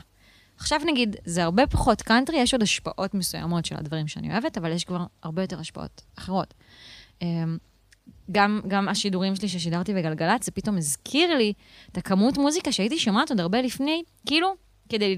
[0.60, 4.72] עכשיו נגיד, זה הרבה פחות קאנטרי, יש עוד השפעות מסוימות של הדברים שאני אוהבת, אבל
[4.72, 6.53] יש כבר הרבה יותר השפעות אחרות.
[7.22, 7.57] אמ,
[8.32, 11.53] גם, גם השידורים שלי ששידרתי בגלגלצ, זה פתאום הזכיר לי
[11.91, 14.55] את הכמות מוזיקה שהייתי שומעת עוד הרבה לפני, כאילו,
[14.89, 15.18] כדי,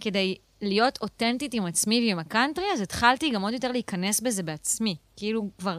[0.00, 4.96] כדי להיות אותנטית עם עצמי ועם הקאנטרי, אז התחלתי גם עוד יותר להיכנס בזה בעצמי.
[5.16, 5.78] כאילו, כבר,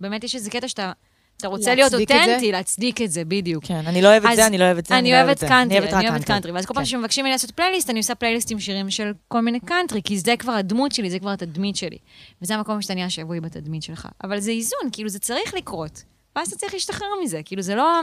[0.00, 0.92] באמת יש איזה קטע שאתה...
[1.38, 1.94] אתה רוצה להיות?
[1.94, 3.64] אותנטי, להצדיק את זה, בדיוק.
[3.64, 5.44] כן, אני לא אוהבת זה, אני לא אוהבת זה, אני לא אוהבת.
[5.44, 6.52] קאנטרי, רק אני אוהבת קאנטרי.
[6.52, 6.84] ואז כל פעם.
[6.84, 10.34] שמבקשים ממני לעשות פלייליסט, אני עושה פלייליסט עם שירים של כל מיני קאנטרי, כי זה
[10.38, 11.98] כבר הדמות שלי, זה כבר התדמית שלי.
[12.42, 14.08] וזה המקום שאתה נהיה שבוי בתדמית שלך.
[14.24, 16.02] אבל זה איזון, כאילו, זה צריך לקרות.
[16.36, 17.40] ואז אתה צריך להשתחרר מזה.
[17.44, 18.00] כאילו, זה לא,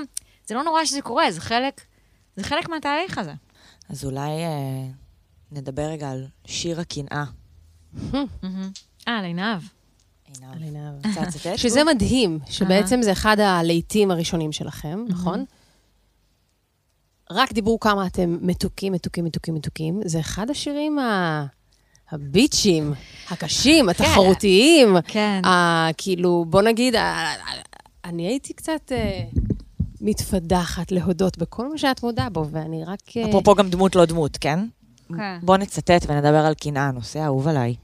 [0.48, 1.82] זה לא נורא שזה קורה, זה חלק,
[2.36, 3.34] זה חלק מהתהליך הזה.
[3.90, 4.88] אז אולי אה,
[5.52, 7.24] נדבר רגע על שיר הקנאה.
[9.08, 9.40] אה, לעינב.
[9.40, 9.62] עינב.
[11.06, 11.58] רוצה לצטט?
[11.64, 15.46] שזה מדהים, שבעצם זה אחד הלהיטים הראשונים שלכם, נכון?
[17.32, 20.02] רק דיברו כמה אתם מתוקים, מתוקים, מתוקים, מתוקים.
[20.06, 21.46] זה אחד השירים ה...
[22.12, 22.94] הביצ'ים,
[23.30, 24.96] הקשים, התחרותיים.
[25.08, 25.42] כן.
[25.46, 26.96] ה- כאילו, בוא נגיד,
[28.06, 29.22] אני הייתי קצת אה,
[30.02, 33.00] מתפדחת להודות בכל מה שאת מודה בו, ואני רק...
[33.18, 34.60] אה, אפרופו גם דמות לא דמות, כן?
[35.18, 35.38] כן.
[35.44, 37.76] בוא נצטט ונדבר על קנאה, נושא אהוב עליי.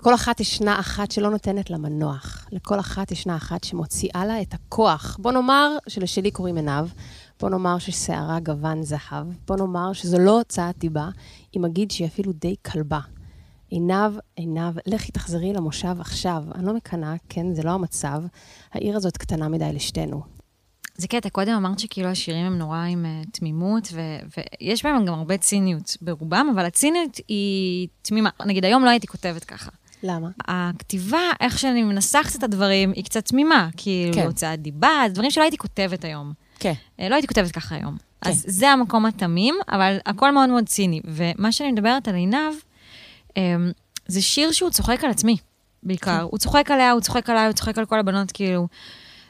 [0.00, 2.46] לכל אחת ישנה אחת שלא נותנת לה מנוח.
[2.52, 5.16] לכל אחת ישנה אחת שמוציאה לה את הכוח.
[5.20, 6.88] בוא נאמר שלשלי קוראים עיניו,
[7.40, 11.08] בוא נאמר ששערה גוון זהב, בוא נאמר שזו לא הוצאת דיבה,
[11.56, 13.00] אם אגיד שהיא אפילו די כלבה.
[13.68, 16.42] עינב, עינב, לכי תחזרי למושב עכשיו.
[16.54, 18.22] אני לא מקנאה, כן, זה לא המצב.
[18.72, 20.22] העיר הזאת קטנה מדי לשתינו.
[20.96, 25.14] זה קטע, קודם אמרת שכאילו השירים הם נורא עם uh, תמימות, ו- ויש בהם גם
[25.14, 28.30] הרבה ציניות ברובם, אבל הציניות היא תמימה.
[28.46, 29.70] נגיד, היום לא הייתי כותבת ככה.
[30.02, 30.28] למה?
[30.48, 33.68] הכתיבה, איך שאני מנסחת את הדברים, היא קצת תמימה.
[33.76, 34.26] כאילו, כן.
[34.26, 36.32] הוצאת דיבה, דברים שלא הייתי כותבת היום.
[36.58, 36.72] כן.
[37.00, 37.96] אה, לא הייתי כותבת ככה היום.
[38.20, 38.30] כן.
[38.30, 41.00] אז זה המקום התמים, אבל הכל מאוד מאוד ציני.
[41.04, 42.54] ומה שאני מדברת על עינב,
[43.36, 43.70] אמ,
[44.06, 45.36] זה שיר שהוא צוחק על עצמי,
[45.82, 46.22] בעיקר.
[46.22, 48.68] הוא צוחק עליה, הוא צוחק עליי, הוא צוחק על כל הבנות, כאילו.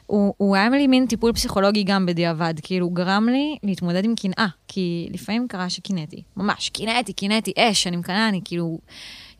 [0.07, 4.15] הוא, הוא היה לי מין טיפול פסיכולוגי גם בדיעבד, כאילו, הוא גרם לי להתמודד עם
[4.15, 8.79] קנאה, כי לפעמים קרה שקינאתי, ממש, קינאתי, קינאתי, אש, אני מקנאה, אני כאילו...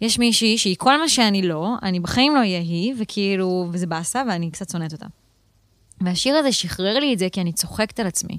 [0.02, 4.24] יש מישהי שהיא כל מה שאני לא, אני בחיים לא אהיה היא, וכאילו, וזה באסה,
[4.30, 5.06] ואני קצת שונאת אותה.
[6.02, 8.38] והשיר הזה שחרר לי את זה, כי אני צוחקת על עצמי.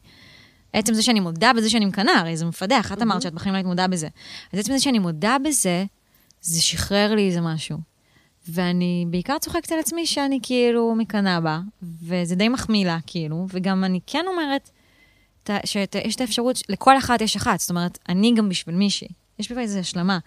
[0.73, 3.59] עצם זה שאני מודה בזה שאני מקנאה, הרי זה מפדח, את אמרת שאת בחיים לא
[3.59, 4.09] היית מודה בזה.
[4.53, 5.85] אז עצם זה שאני מודה בזה,
[6.41, 7.79] זה שחרר לי איזה משהו.
[8.49, 11.61] ואני בעיקר צוחקת על עצמי שאני כאילו מקנאה בה,
[12.03, 14.71] וזה די מחמיא לה, כאילו, וגם אני כן אומרת
[15.43, 19.09] ת- שת- יש את האפשרות, לכל אחת יש אחת, זאת אומרת, אני גם בשביל מישהי.
[19.39, 20.19] יש בזה איזו השלמה.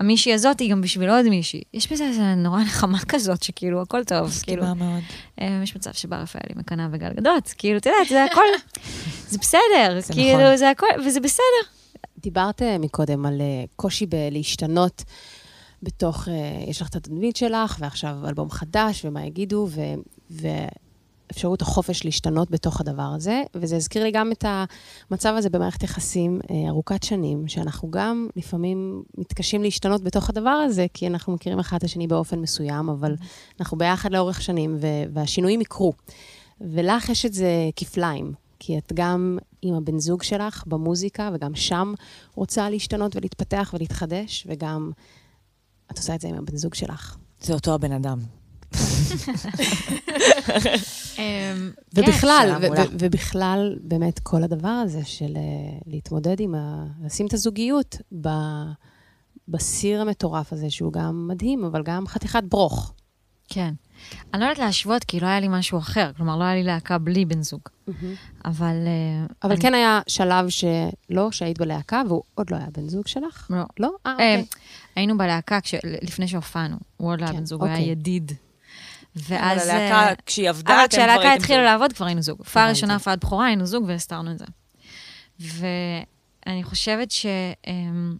[0.00, 1.62] המישהי הזאת היא גם בשביל עוד מישהי.
[1.74, 4.30] יש בזה איזו נורא נחמה כזאת, שכאילו, הכל טוב.
[4.42, 5.02] כאילו, מסכימה מאוד.
[5.40, 8.44] אה, יש מצב שבר רפאלי מקנאה וגל גדות, כאילו, את יודעת, זה הכל,
[9.30, 10.56] זה בסדר, זה כאילו, נכון.
[10.56, 11.70] זה הכל, וזה בסדר.
[12.18, 15.04] דיברת אה, מקודם על אה, קושי בלהשתנות
[15.82, 16.28] בתוך,
[16.68, 19.68] יש לך את התדמית שלך, ועכשיו אלבום חדש, ומה יגידו,
[20.30, 20.48] ו,
[21.28, 23.42] ואפשרות החופש להשתנות בתוך הדבר הזה.
[23.54, 24.44] וזה הזכיר לי גם את
[25.10, 30.86] המצב הזה במערכת יחסים אה, ארוכת שנים, שאנחנו גם לפעמים מתקשים להשתנות בתוך הדבר הזה,
[30.94, 33.14] כי אנחנו מכירים אחד את השני באופן מסוים, אבל
[33.60, 35.92] אנחנו ביחד לאורך שנים, ו, והשינויים יקרו.
[36.60, 41.94] ולך יש את זה כפליים, כי את גם עם הבן זוג שלך במוזיקה, וגם שם
[42.34, 44.90] רוצה להשתנות ולהתפתח ולהתחדש, וגם
[45.90, 47.16] את עושה את זה עם הבן זוג שלך.
[47.40, 48.18] זה אותו הבן אדם.
[51.18, 52.58] אמ, ובכלל.
[52.62, 56.84] ו- ובכלל, באמת, כל הדבר הזה של אה, להתמודד עם ה...
[57.04, 57.96] לשים את הזוגיות
[59.48, 62.92] בסיר המטורף הזה, שהוא גם מדהים, אבל גם חתיכת ברוך.
[63.48, 63.74] כן.
[64.34, 66.10] אני לא יודעת להשוות, כי לא היה לי משהו אחר.
[66.16, 67.60] כלומר, לא היה לי להקה בלי בן זוג.
[68.44, 68.76] אבל...
[68.86, 73.46] אה, אבל כן היה שלב שלא, שהיית בלהקה, והוא עוד לא היה בן זוג שלך?
[73.50, 73.64] לא.
[73.80, 73.90] לא?
[74.06, 74.44] אה, אה, אוקיי.
[74.96, 75.58] היינו בלהקה
[76.02, 76.76] לפני שהופענו.
[76.96, 77.94] הוא עוד לא היה כן, בן זוג, הוא היה אוקיי.
[79.20, 79.32] ידיד.
[79.32, 79.68] אבל ואז...
[79.68, 81.62] הלהקה, אה, כשהיא עבדה, אתם כבר כשהלהקה התחילה.
[81.62, 82.38] לעבוד, כבר היינו זוג.
[82.38, 82.68] הופעה.
[82.68, 84.44] ראשונה, הופעת בכורה, היינו זוג והסתרנו את זה.
[85.40, 87.26] ואני חושבת ש...
[87.66, 88.16] אמ,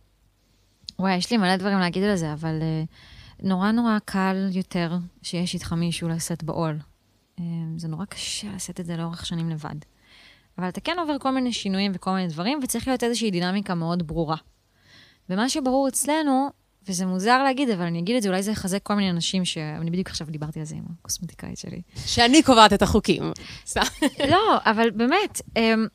[0.98, 2.94] וואי, יש לי מלא דברים להגיד על זה, אבל uh,
[3.42, 6.78] נורא נורא קל יותר שיש איתך מישהו לשאת בעול.
[7.36, 7.42] Uh,
[7.76, 9.74] זה נורא קשה לשאת את זה לאורך שנים לבד.
[10.58, 14.06] אבל אתה כן עובר כל מיני שינויים וכל מיני דברים, וצריך להיות איזושהי דינמיקה מאוד
[14.06, 14.36] ברורה.
[15.30, 16.50] ומה שברור אצלנו,
[16.88, 19.58] וזה מוזר להגיד, אבל אני אגיד את זה, אולי זה יחזק כל מיני אנשים ש...
[19.58, 21.82] אני בדיוק עכשיו דיברתי על זה עם הקוסמטיקאית שלי.
[22.06, 23.32] שאני קובעת את החוקים.
[24.30, 25.86] לא, אבל באמת, אמ,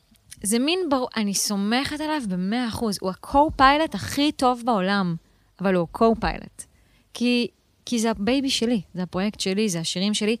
[0.42, 2.98] זה מין ברור, אני סומכת עליו במאה אחוז.
[3.00, 5.16] הוא ה co-pilot הכי טוב בעולם,
[5.60, 6.62] אבל הוא ה co-pilot.
[7.14, 7.48] כי,
[7.86, 10.36] כי זה ה baby שלי, זה הפרויקט שלי, זה השירים שלי.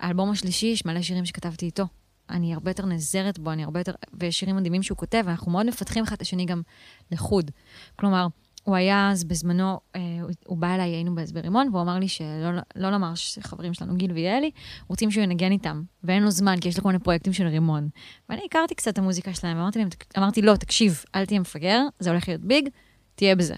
[0.00, 1.84] האלבום השלישי, יש מלא שירים שכתבתי איתו.
[2.30, 3.92] אני הרבה יותר נעזרת בו, אני הרבה יותר...
[4.12, 6.62] ויש שירים מדהימים שהוא כותב, ואנחנו מאוד מפתחים אחד את השני גם
[7.12, 7.50] לחוד.
[7.96, 8.26] כלומר,
[8.68, 10.00] הוא היה אז בזמנו, אה,
[10.46, 14.50] הוא בא אליי, היינו ברימון, והוא אמר לי שלא לא לומר שחברים שלנו, גיל ויאלי,
[14.88, 17.88] רוצים שהוא ינגן איתם, ואין לו זמן, כי יש לו כל מיני פרויקטים של רימון.
[18.28, 19.88] ואני הכרתי קצת את המוזיקה שלהם, ואמרתי להם,
[20.18, 22.68] אמרתי, לא, תקשיב, אל תהיה מפגר, זה הולך להיות ביג,
[23.14, 23.54] תהיה בזה.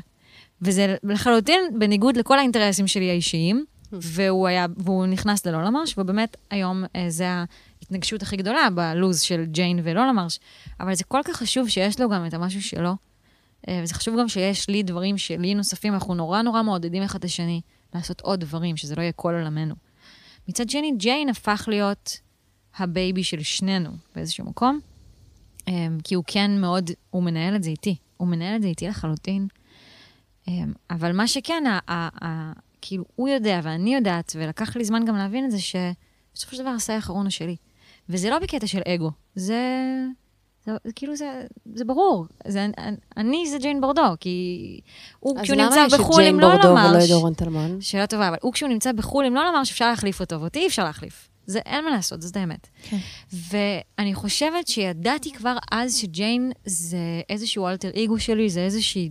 [0.62, 6.84] וזה לחלוטין בניגוד לכל האינטרסים שלי האישיים, והוא, היה, והוא נכנס ללולה מרש, ובאמת היום
[6.96, 7.26] אה, זה
[7.82, 10.38] ההתנגשות הכי גדולה בלוז של ג'יין ולולה מרש,
[10.80, 13.09] אבל זה כל כך חשוב שיש לו גם את המשהו שלו.
[13.68, 17.24] אה, וזה חשוב גם שיש לי דברים שלי נוספים, אנחנו נורא נורא מעודדים אחד את
[17.24, 17.60] השני
[17.94, 19.74] לעשות עוד דברים, שזה לא יהיה כל עולמנו.
[20.48, 22.18] מצד שני, ג'יין הפך להיות
[22.78, 24.80] ה baby של שנינו באיזשהו מקום,
[25.68, 27.96] אה, כי הוא כן מאוד, הוא מנהל את זה איתי.
[28.16, 29.46] הוא מנהל את זה איתי לחלוטין.
[30.48, 30.54] אה,
[30.90, 35.16] אבל מה שכן, ה- ה- ה- כאילו, הוא יודע ואני יודעת, ולקח לי זמן גם
[35.16, 37.56] להבין את זה, שבסופו של דבר ה say האחרון הוא שלי.
[38.08, 39.62] וזה לא בקטע של אגו, זה
[40.64, 41.42] זה, זה כאילו, זה,
[41.74, 42.26] זה ברור.
[42.46, 42.66] זה,
[43.16, 44.80] אני זה ג'יין בורדו, כי
[45.20, 46.64] הוא, כשהוא נמצא בחו"ל עם לא למרש...
[46.64, 47.80] אז למה יש את ג'יין בורדו ולא את דורון טלמון?
[47.80, 50.66] שאלה טובה, אבל הוא, כשהוא נמצא בחו"ל עם לא למרש, אפשר להחליף אותו, ואותי אי
[50.66, 51.28] אפשר להחליף.
[51.46, 52.68] זה אין מה לעשות, זאת האמת.
[52.82, 52.96] כן.
[53.32, 56.98] ואני חושבת שידעתי כבר אז שג'יין זה
[57.28, 59.02] איזשהו אלטר אגו שלי, זה איזשהו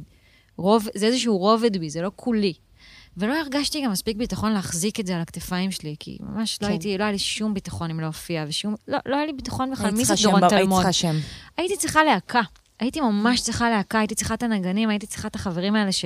[0.57, 2.53] רוב, זה איזשהו רובד בי, זה לא כולי.
[3.19, 6.71] ולא הרגשתי גם מספיק ביטחון להחזיק את זה על הכתפיים שלי, כי ממש לא כן.
[6.71, 9.33] לא הייתי, לא היה לי שום ביטחון אם לא הופיע, ושום, לא, לא היה לי
[9.33, 10.85] ביטחון בכלל, מי זה דורון טלמון?
[10.85, 11.15] היית צריכה שם.
[11.57, 12.41] הייתי צריכה להקה.
[12.79, 16.05] הייתי ממש צריכה להקה, הייתי צריכה את הנגנים, הייתי צריכה את החברים האלה ש...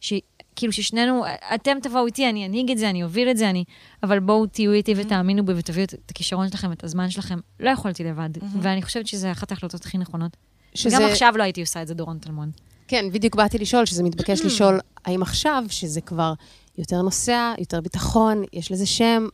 [0.00, 0.12] ש...
[0.56, 3.64] כאילו ששנינו, אתם תבואו איתי, אני אנהיג את זה, אני אוביל את זה, אני...
[4.02, 7.38] אבל בואו תהיו איתי ותאמינו בי ותביאו את הכישרון שלכם, את הזמן שלכם.
[7.60, 8.30] לא יכולתי לבד.
[8.60, 10.36] ואני חושבת שזו אחת ההחלטות הכי נכונות.
[10.74, 10.96] שזה...
[10.96, 12.50] גם עכשיו לא הייתי עושה את זה, דורון טלמון.
[12.88, 16.32] כן, בדיוק באתי לשאול, שזה מתבקש לשאול, האם עכשיו, שזה כבר
[16.78, 19.26] יותר נוסע, יותר ביטחון, יש לזה שם,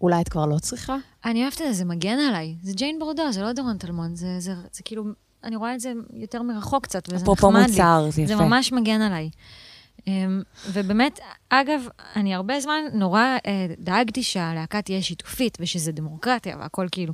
[0.00, 0.96] אולי את כבר לא צריכה?
[1.24, 2.56] אני אוהבת את זה, זה מגן עליי.
[2.62, 5.04] זה ג'יין בורדו, זה לא דורון טלמון, זה, זה, זה, זה כאילו,
[5.44, 7.34] אני רואה את זה יותר מרחוק קצת, וזה נחמד לי.
[7.34, 8.36] אפרופו מוצר, זה יפה.
[8.36, 9.30] זה ממש מגן עליי.
[10.00, 10.06] Um,
[10.72, 11.86] ובאמת, אגב,
[12.16, 13.48] אני הרבה זמן נורא uh,
[13.78, 17.12] דאגתי שהלהקה תהיה שיתופית, ושזה דמוקרטיה והכל כאילו.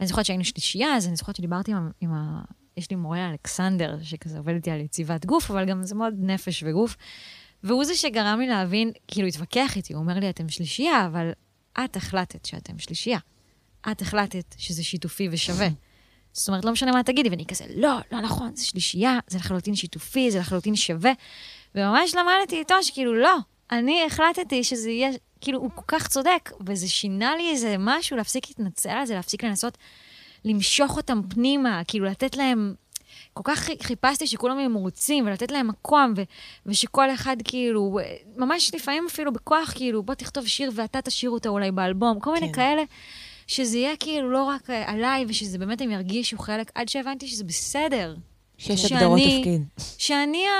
[0.00, 2.40] אני זוכרת שהיינו שלישייה, אז אני זוכרת שדיברתי עם, עם ה...
[2.80, 6.62] יש לי מורה אלכסנדר, שכזה עובד איתי על יציבת גוף, אבל גם זה מאוד נפש
[6.66, 6.96] וגוף.
[7.64, 11.30] והוא זה שגרם לי להבין, כאילו, התווכח איתי, הוא אומר לי, אתם שלישייה, אבל
[11.84, 13.18] את החלטת שאתם שלישייה.
[13.92, 15.68] את החלטת שזה שיתופי ושווה.
[16.32, 19.74] זאת אומרת, לא משנה מה תגידי, ואני כזה, לא, לא נכון, זה שלישייה, זה לחלוטין
[19.74, 21.12] שיתופי, זה לחלוטין שווה.
[21.74, 23.36] וממש למדתי איתו שכאילו, לא,
[23.72, 25.10] אני החלטתי שזה יהיה,
[25.40, 29.44] כאילו, הוא כל כך צודק, וזה שינה לי איזה משהו, להפסיק להתנצל על זה, להפסיק
[29.44, 29.78] לנסות
[30.44, 32.74] למשוך אותם פנימה, כאילו, לתת להם
[33.34, 36.22] כל כך חיפשתי שכולם יהיו מרוצים ולתת להם מקום, ו-
[36.66, 37.98] ושכל אחד כאילו,
[38.36, 42.46] ממש לפעמים אפילו בכוח, כאילו, בוא תכתוב שיר ואתה תשאיר אותו אולי באלבום, כל מיני
[42.46, 42.52] כן.
[42.52, 42.82] כאלה,
[43.46, 47.44] שזה יהיה כאילו לא רק אה, עליי, ושזה באמת הם ירגישו חלק, עד שהבנתי שזה
[47.44, 48.14] בסדר.
[48.58, 49.64] שיש הגדרות תפקיד.
[49.98, 50.50] שאני ה...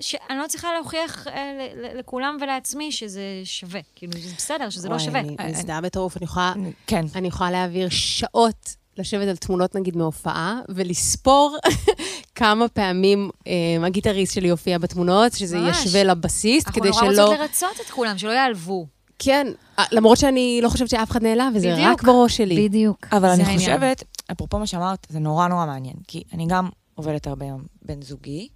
[0.00, 3.80] שאני לא צריכה להוכיח אה, לכולם ולעצמי שזה שווה.
[3.94, 5.20] כאילו, שזה בסדר, שזה לא שווה.
[5.20, 6.52] אני מזדהה בטירוף, אני יכולה...
[6.86, 7.06] כן.
[7.14, 11.56] אני יכולה להעביר שעות לשבת על תמונות, נגיד, מהופעה, ולספור
[12.34, 13.52] כמה פעמים אה,
[13.86, 15.84] הגיטריסט שלי הופיע בתמונות, שזה ממש.
[15.84, 17.00] ישווה לבסיסט, כדי שלא...
[17.00, 18.86] אנחנו נורא רוצות לרצות את כולם, שלא יעלבו.
[19.18, 19.46] כן,
[19.78, 22.68] אה, למרות שאני לא חושבת שאף אחד נעלב, וזה בדיוק, רק בראש שלי.
[22.68, 23.06] בדיוק.
[23.12, 23.58] אבל אני העניין.
[23.58, 28.02] חושבת, אפרופו מה שאמרת, זה נורא נורא מעניין, כי אני גם עובדת הרבה עם בן
[28.02, 28.48] זוגי,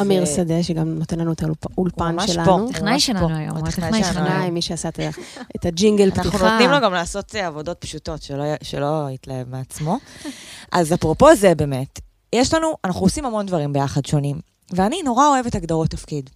[0.00, 2.50] אמיר שדה, שגם נותן לנו את האולפן שלנו.
[2.50, 2.78] הוא ממש פה.
[2.78, 4.52] טכנאי שלנו היום, הוא הטכנאי שלנו.
[4.52, 4.88] מי שעשה
[5.56, 6.28] את הג'ינגל פתיחה.
[6.28, 8.22] אנחנו נותנים לו גם לעשות אה, עבודות פשוטות,
[8.62, 9.98] שלא יתלהב מעצמו.
[10.72, 12.00] אז אפרופו זה באמת,
[12.32, 14.40] יש לנו, אנחנו עושים המון דברים ביחד שונים,
[14.72, 16.30] ואני נורא אוהבת הגדרות תפקיד.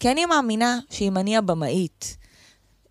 [0.00, 2.16] כי אני מאמינה שאם אני הבמאית,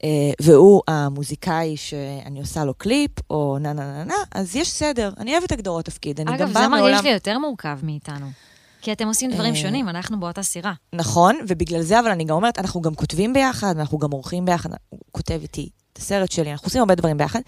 [0.03, 0.09] אה,
[0.41, 5.11] והוא המוזיקאי שאני עושה לו קליפ, או נה נה נה נה, אז יש סדר.
[5.18, 6.20] אני אוהבת הגדרות תפקיד.
[6.30, 8.26] אגב, זה מרגיש לי יותר מורכב מאיתנו.
[8.86, 10.74] כי אתם עושים דברים אה, שונים, אנחנו באותה סירה.
[10.94, 14.70] נכון, ובגלל זה, אבל אני גם אומרת, אנחנו גם כותבים ביחד, אנחנו גם עורכים ביחד.
[14.90, 17.40] הוא כותב איתי את הסרט שלי, אנחנו עושים הרבה דברים ביחד,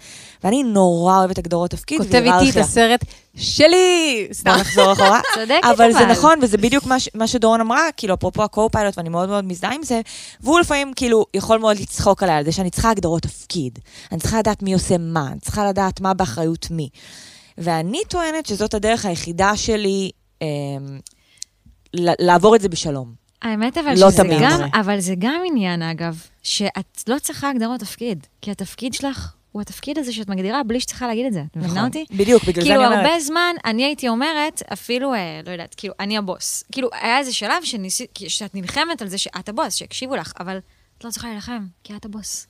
[0.44, 3.04] ואני נורא אוהבת הגדרות תפקיד כותב איתי את הסרט
[3.36, 4.28] שלי!
[4.44, 5.20] בוא נחזור אחורה.
[5.34, 9.08] צודקת, אבל זה נכון, וזה בדיוק מה, ש- מה שדורון אמרה, כאילו, אפרופו הקו-פיילוט, ואני
[9.08, 10.00] מאוד מאוד מזדהה עם זה,
[10.40, 13.78] והוא לפעמים, כאילו, יכול מאוד לצחוק עליי על זה שאני צריכה הגדרות תפקיד.
[14.12, 16.88] אני צריכה לדעת מי עושה מה, אני צריכה לדעת מה באחריות מי.
[17.58, 20.10] ואני טוענת שזאת הדרך היחידה שלי
[20.42, 20.46] אה,
[21.94, 23.14] לעבור את זה בשלום.
[23.42, 24.38] האמת אבל לא שזה תמיד.
[24.42, 29.62] גם, אבל זה גם עניין, אגב, שאת לא צריכה הגדרות תפקיד, כי התפקיד שלך הוא
[29.62, 31.42] התפקיד הזה שאת מגדירה בלי שצריכה להגיד את זה.
[31.52, 32.04] את מבינה אותי?
[32.10, 33.06] בדיוק, בגלל זה כאילו, אני אומרת.
[33.06, 36.64] הרבה זמן, אני הייתי אומרת, אפילו, אה, לא יודעת, כאילו, אני הבוס.
[36.72, 40.58] כאילו, היה איזה שלב שניסי, שאת נלחמת על זה שאת הבוס, שיקשיבו לך, אבל
[40.98, 42.46] את לא צריכה להילחם, כי את הבוס.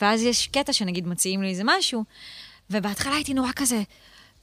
[0.00, 2.04] ואז יש קטע שנגיד מציעים לי איזה משהו,
[2.70, 3.82] ובהתחלה הייתי נורא כזה,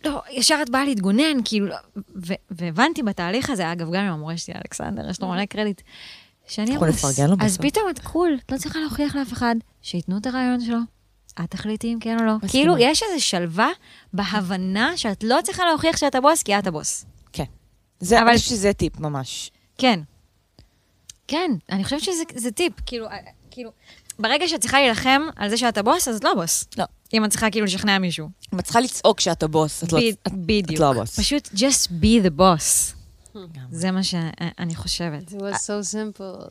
[0.06, 1.68] לא, ישר את באה להתגונן, כאילו,
[2.28, 5.82] ו- והבנתי בתהליך הזה, אגב, גם עם המורה שלי, אלכסנדר, יש לו מלא קרדיט,
[6.48, 6.76] שאני
[7.28, 7.58] לו אז.
[7.58, 10.78] פתאום את קול, את לא צריכה להוכיח לאף אחד, שייתנו את הרעיון שלו.
[11.44, 12.34] את תחליטי אם כן או לא.
[12.48, 13.70] כאילו, יש איזו שלווה
[14.14, 17.06] בהבנה שאת לא צריכה להוכיח שאת הבוס, כי את הבוס.
[18.00, 19.52] זה, אבל- אני חושבת שזה טיפ ממש.
[19.78, 20.00] כן.
[21.28, 22.74] כן, אני חושבת שזה זה טיפ.
[22.86, 23.18] כאילו, אה,
[23.52, 23.72] כאילו,
[24.20, 26.66] ברגע שאת צריכה להילחם על זה שאת הבוס, אז את לא הבוס.
[26.78, 26.84] לא.
[27.14, 28.30] אם את צריכה כאילו לשכנע מישהו.
[28.54, 30.70] אם את צריכה לצעוק שאת הבוס, את לא, ב- את, בדיוק.
[30.72, 31.20] את לא הבוס.
[31.20, 32.94] פשוט just be the boss.
[33.72, 35.32] זה מה שאני חושבת.
[35.32, 36.44] It was so simple.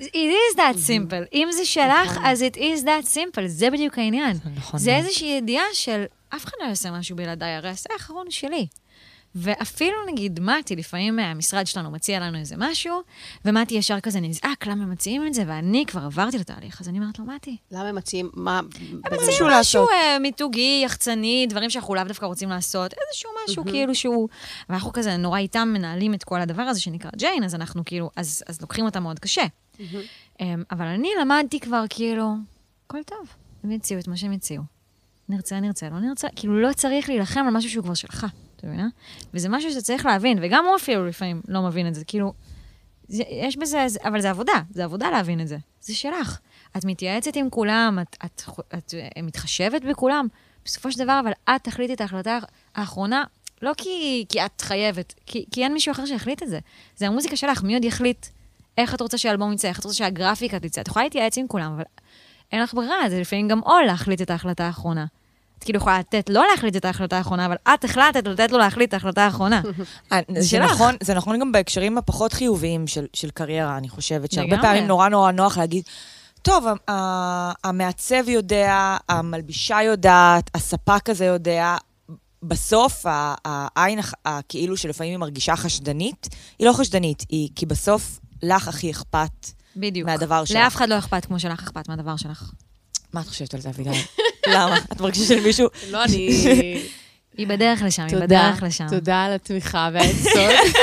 [0.00, 0.04] It
[0.54, 1.28] is that simple.
[1.32, 3.46] אם זה שלך, אז it is that simple.
[3.46, 4.36] זה בדיוק העניין.
[4.56, 5.04] נכון זה מאוד.
[5.04, 8.66] איזושהי ידיעה של אף אחד לא יעשה משהו בלעדיי, הרי העשה האחרון שלי.
[9.34, 13.02] ואפילו נגיד מתי, לפעמים המשרד שלנו מציע לנו איזה משהו,
[13.44, 15.42] ומתי ישר כזה נזעק, למה הם מציעים את זה?
[15.46, 18.60] ואני כבר עברתי לתהליך, אז אני אומרת לו, מתי, למה הם מציעים, מה...
[19.12, 19.88] משהו משהו לעשות.
[19.92, 24.28] אה, מיתוגי, יחצני, דברים שאנחנו לאו דווקא רוצים לעשות, איזשהו משהו כאילו שהוא...
[24.68, 28.42] ואנחנו כזה נורא איתם מנהלים את כל הדבר הזה שנקרא ג'יין, אז אנחנו כאילו, אז,
[28.48, 29.44] אז לוקחים אותה מאוד קשה.
[30.40, 32.34] אמ, אבל אני למדתי כבר כאילו,
[32.86, 33.28] הכל טוב,
[33.64, 34.62] הם יציעו את מה שהם יציעו.
[35.28, 38.26] נרצה, נרצה, לא נרצה, כאילו לא צריך להילחם על משהו שהוא כבר שלך,
[38.64, 38.88] אתה מבינה?
[39.34, 42.32] וזה משהו שאתה צריך להבין, וגם הוא אפילו לפעמים לא מבין את זה, כאילו,
[43.10, 45.56] יש בזה, זה- אבל זה עבודה, זה עבודה להבין את זה.
[45.80, 46.38] זה שלך.
[46.76, 50.26] את מתייעצת עם כולם, את, את, את, את מתחשבת בכולם.
[50.64, 52.38] בסופו של דבר, אבל את תחליטי את ההחלטה
[52.74, 53.24] האחרונה,
[53.62, 56.58] לא כי, כי את חייבת, כי, כי אין מישהו אחר שיחליט את זה.
[56.96, 58.26] זה המוזיקה שלך, מי עוד יחליט
[58.78, 60.80] איך את רוצה שהאלבום יצא, איך את רוצה שהגרפיקה תצא.
[60.80, 61.82] את יכולה להתייעץ עם כולם, אבל
[62.52, 65.06] אין לך ברירה, זה לפעמים גם עול להחליט את ההחלטה האחרונה.
[65.64, 68.88] את כאילו יכולה לתת לא להחליט את ההחלטה האחרונה, אבל את החלטת לתת לו להחליט
[68.88, 69.62] את ההחלטה האחרונה.
[70.12, 70.58] אה, זה.
[70.58, 74.62] נכון, זה נכון גם בהקשרים הפחות חיוביים של, של קריירה, אני חושבת, שהרבה.
[74.62, 75.84] פעמים נורא נורא נוח להגיד,
[76.42, 76.64] טוב,
[77.64, 81.76] המעצב יודע, המלבישה יודעת, הספק הזה יודע.
[82.42, 83.06] בסוף,
[83.44, 84.00] העין
[84.48, 90.08] כאילו שלפעמים היא מרגישה חשדנית, היא לא חשדנית, היא כי בסוף לך הכי אכפת בדיוק.
[90.08, 90.56] מהדבר שלך.
[90.56, 92.50] לאף אחד לא אכפת כמו שלך אכפת מהדבר שלך.
[93.12, 93.92] מה את חושבת על זה, אביגיל?
[94.46, 94.78] למה?
[94.92, 95.68] את מרגישה שלמישהו...
[95.90, 96.28] לא, אני...
[97.36, 98.86] היא בדרך לשם, היא בדרך לשם.
[98.90, 100.50] תודה על התמיכה והעצות.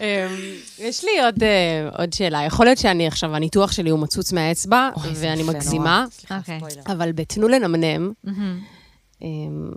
[0.00, 0.06] אמ,
[0.78, 2.42] יש לי עוד, אה, עוד שאלה.
[2.42, 6.60] יכול להיות שאני עכשיו, הניתוח שלי הוא מצוץ מהאצבע, ואני מגזימה, אוקיי.
[6.86, 8.12] אבל בתנו לנמנם.
[9.22, 9.70] אמ,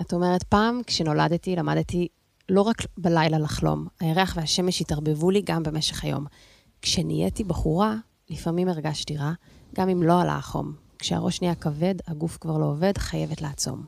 [0.00, 2.08] את אומרת, פעם כשנולדתי, למדתי
[2.48, 6.26] לא רק בלילה לחלום, הירח והשמש התערבבו לי גם במשך היום.
[6.82, 7.96] כשנהייתי בחורה,
[8.30, 9.32] לפעמים הרגשתי רע,
[9.74, 10.72] גם אם לא עלה החום.
[10.98, 13.84] כשהראש נהיה כבד, הגוף כבר לא עובד, חייבת לעצום.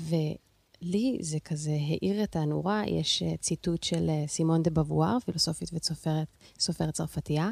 [0.00, 5.70] ולי זה כזה האיר את הנורה, יש אה, ציטוט של אה, סימון דה בבואר, פילוסופית
[5.72, 6.26] וסופרת
[6.58, 7.50] סופרת צרפתייה,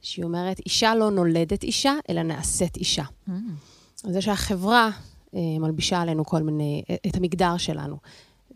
[0.00, 3.04] שהיא אומרת, אישה לא נולדת אישה, אלא נעשית אישה.
[3.26, 3.54] מהמם.
[3.96, 4.90] זה שהחברה
[5.34, 7.96] אה, מלבישה עלינו כל מיני, את המגדר שלנו.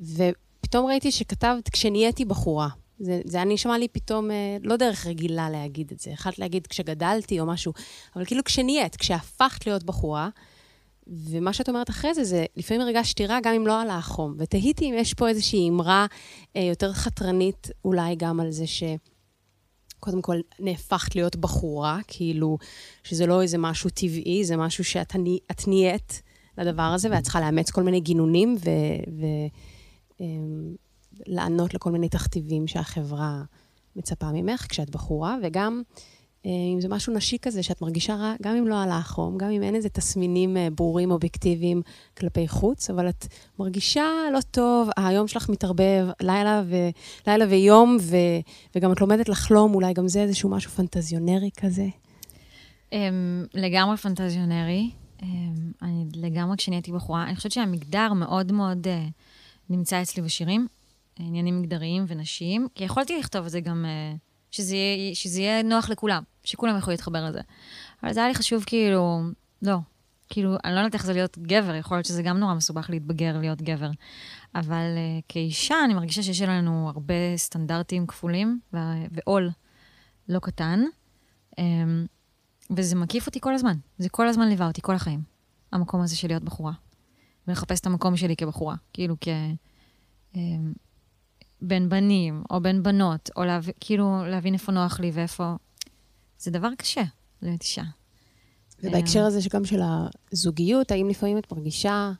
[0.00, 2.68] ופתאום ראיתי שכתבת, כשנהייתי בחורה.
[2.98, 6.10] זה, זה היה נשמע לי פתאום, אה, לא דרך רגילה להגיד את זה.
[6.10, 7.72] יכולת להגיד כשגדלתי או משהו,
[8.16, 10.28] אבל כאילו כשנהיית, כשהפכת להיות בחורה,
[11.06, 14.34] ומה שאת אומרת אחרי זה, זה לפעמים הרגשתי רע גם אם לא עלה החום.
[14.38, 16.06] ותהיתי אם יש פה איזושהי אמרה
[16.56, 18.82] אה, יותר חתרנית, אולי גם על זה ש...
[20.00, 22.58] קודם כל, נהפכת להיות בחורה, כאילו,
[23.04, 25.16] שזה לא איזה משהו טבעי, זה משהו שאת
[25.66, 26.22] נהיית
[26.58, 28.56] לדבר הזה, ואת צריכה לאמץ כל מיני גינונים
[31.18, 33.42] ולענות לכל מיני תכתיבים שהחברה
[33.96, 35.82] מצפה ממך כשאת בחורה, וגם
[36.46, 39.50] אה, אם זה משהו נשי כזה, שאת מרגישה רע, גם אם לא עלה החום, גם
[39.50, 41.82] אם אין איזה תסמינים אה, ברורים, אובייקטיביים
[42.18, 43.26] כלפי חוץ, אבל את
[43.58, 46.76] מרגישה לא טוב, היום שלך מתערבב, לילה, ו...
[47.26, 48.16] לילה ויום, ו...
[48.74, 51.86] וגם את לומדת לחלום, אולי גם זה איזשהו משהו פנטזיונרי כזה.
[52.92, 54.90] אמ, לגמרי פנטזיונרי.
[55.22, 55.28] אמ,
[55.82, 59.06] אני לגמרי, כשאני הייתי בחורה, אני חושבת שהמגדר מאוד מאוד אה,
[59.70, 60.66] נמצא אצלי בשירים,
[61.18, 64.16] עניינים מגדריים ונשיים, כי יכולתי לכתוב את זה גם, אה,
[64.50, 64.76] שזה
[65.14, 66.22] שזה יהיה נוח לכולם.
[66.44, 67.40] שכולם יכולו להתחבר לזה.
[68.02, 69.20] אבל זה היה לי חשוב כאילו,
[69.62, 69.78] לא,
[70.28, 73.38] כאילו, אני לא יודעת איך זה להיות גבר, יכול להיות שזה גם נורא מסובך להתבגר
[73.38, 73.90] להיות גבר.
[74.54, 79.50] אבל uh, כאישה, אני מרגישה שיש לנו הרבה סטנדרטים כפולים ועול
[80.28, 80.80] לא קטן,
[81.52, 81.58] um,
[82.76, 83.76] וזה מקיף אותי כל הזמן.
[83.98, 85.22] זה כל הזמן ליווה אותי, כל החיים.
[85.72, 86.72] המקום הזה של להיות בחורה.
[87.48, 88.74] ולחפש את המקום שלי כבחורה.
[88.92, 89.28] כאילו, כ...
[90.34, 90.38] Um,
[91.64, 93.66] בין בנים, או בין בנות, או להב...
[93.80, 95.54] כאילו להבין איפה נוח לי ואיפה...
[96.38, 97.02] זה דבר קשה
[97.42, 97.82] להיות אישה.
[98.82, 99.80] ובהקשר הזה שגם של
[100.32, 102.12] הזוגיות, האם לפעמים את מרגישה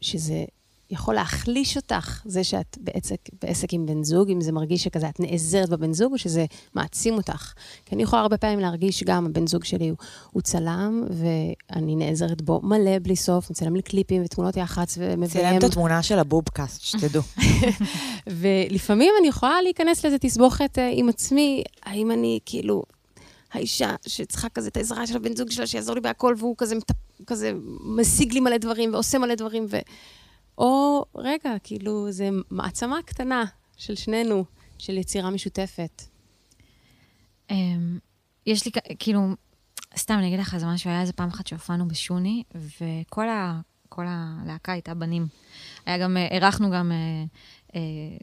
[0.00, 0.44] שזה
[0.92, 5.20] יכול להחליש אותך, זה שאת בעסק, בעסק עם בן זוג, אם זה מרגיש שכזה את
[5.20, 7.52] נעזרת בבן זוג, או שזה מעצים אותך.
[7.86, 9.96] כי אני יכולה הרבה פעמים להרגיש גם, הבן זוג שלי הוא,
[10.30, 15.26] הוא צלם, ואני נעזרת בו מלא בלי סוף, מצלם לי קליפים ותמונות יח"צ ומביים.
[15.26, 17.22] צילם את התמונה של הבובקאסט, שתדעו.
[18.40, 22.82] ולפעמים אני יכולה להיכנס לאיזה תסבוכת uh, עם עצמי, האם אני כאילו...
[23.52, 26.74] האישה שצריכה כזה את העזרה של הבן זוג שלה, שיעזור לי בהכל, והוא כזה,
[27.26, 27.52] כזה
[27.84, 29.76] משיג לי מלא דברים ועושה מלא דברים, ו...
[30.58, 33.44] או, רגע, כאילו, זה מעצמה קטנה
[33.76, 34.44] של שנינו,
[34.78, 36.02] של יצירה משותפת.
[37.50, 37.98] אמ,
[38.46, 39.20] יש לי, כאילו,
[39.96, 44.04] סתם, אני אגיד לך איזה משהו, היה איזה פעם אחת שהופענו בשוני, וכל ה, כל
[44.08, 45.26] הלהקה הייתה בנים.
[45.86, 47.24] היה גם, אה, אירחנו גם אה,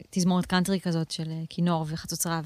[0.09, 2.41] תזמורת קאנטרי כזאת של אה, כינור וחצוצרה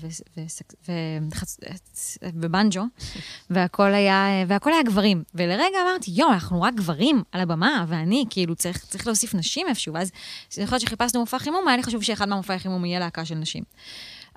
[2.23, 2.83] ובנג'ו,
[3.49, 5.23] והכל היה, והכל היה גברים.
[5.35, 9.93] ולרגע אמרתי, יואו, אנחנו רק גברים על הבמה, ואני, כאילו, צריך, צריך להוסיף נשים איפשהו.
[9.93, 10.11] ואז,
[10.57, 13.63] יכול להיות שחיפשנו מופע חימום, היה לי חשוב שאחד מהמופעי חימום יהיה להקה של נשים.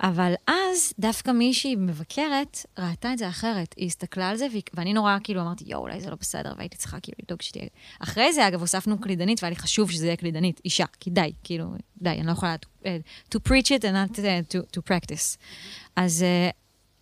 [0.02, 3.74] אבל אז דווקא מישהי מבקרת ראתה את זה אחרת.
[3.76, 7.00] היא הסתכלה על זה, ואני נורא כאילו אמרתי, יואו, אולי זה לא בסדר, והייתי צריכה
[7.00, 7.66] כאילו לדאוג שתהיה...
[8.00, 11.74] אחרי זה, אגב, הוספנו קלידנית, והיה לי חשוב שזה יהיה קלידנית, אישה, כי די, כאילו,
[12.02, 15.36] די, אני לא יכולה to, uh, to preach it and not uh, to, to practice.
[15.96, 16.54] אז, uh,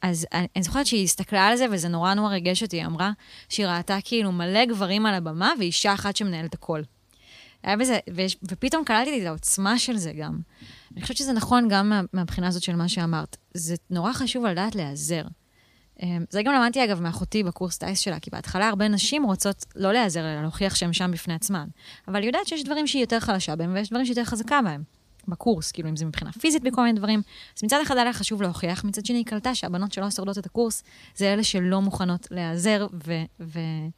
[0.03, 3.11] אז אני, אני זוכרת שהיא הסתכלה על זה, וזה נורא נורא ריגש אותי, היא אמרה
[3.49, 6.83] שהיא ראתה כאילו מלא גברים על הבמה, ואישה אחת שמנהלת הכל.
[7.65, 10.39] היה בזה, ויש, ופתאום קלטתי את העוצמה של זה גם.
[10.93, 13.37] אני חושבת שזה נכון גם מה, מהבחינה הזאת של מה שאמרת.
[13.55, 15.23] זה נורא חשוב לדעת להיעזר.
[16.03, 19.93] אמ, זה גם למדתי, אגב, מאחותי בקורס טייס שלה, כי בהתחלה הרבה נשים רוצות לא
[19.93, 21.69] להיעזר, אלא להוכיח שהן שם בפני עצמן.
[22.09, 24.83] אבל היא יודעת שיש דברים שהיא יותר חלשה בהם, ויש דברים שהיא יותר חזקה בהם.
[25.29, 27.23] בקורס, כאילו, אם זה מבחינה פיזית בכל מיני דברים.
[27.57, 30.83] אז מצד אחד היה חשוב להוכיח, מצד שני היא קלטה שהבנות שלא שורדות את הקורס,
[31.17, 33.89] זה אלה שלא מוכנות להיעזר ו- ו-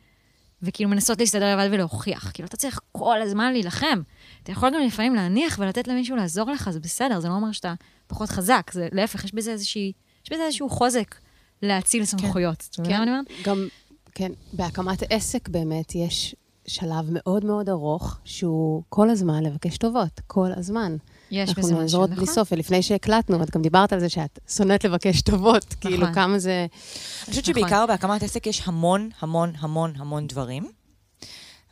[0.63, 2.31] וכאילו מנסות להסתדר לבד ולהוכיח.
[2.35, 4.03] כאילו, אתה צריך כל הזמן להילחם.
[4.43, 7.75] אתה יכול גם לפעמים להניח ולתת למישהו לעזור לך, זה בסדר, זה לא אומר שאתה
[8.07, 9.93] פחות חזק, זה להפך, יש בזה איזושהי,
[10.25, 11.15] יש בזה איזשהו חוזק
[11.63, 12.07] להציל כן.
[12.07, 12.69] סמכויות.
[12.73, 13.23] כן, כן?
[13.45, 13.69] גם,
[14.15, 16.35] כן, בהקמת עסק באמת יש
[16.67, 20.97] שלב מאוד מאוד ארוך, שהוא כל הזמן לבקש טובות, כל הזמן.
[21.31, 21.71] יש בזה משהו, נכון?
[21.71, 25.75] אנחנו נעזרות בלי סוף, ולפני שהקלטנו, את גם דיברת על זה שאת שונאת לבקש טובות,
[25.81, 26.07] כאילו, נכון.
[26.07, 26.67] כאילו כמה זה...
[26.71, 27.55] אני חושבת נכון.
[27.55, 30.67] שבעיקר בהקמת עסק יש המון, המון, המון, המון דברים.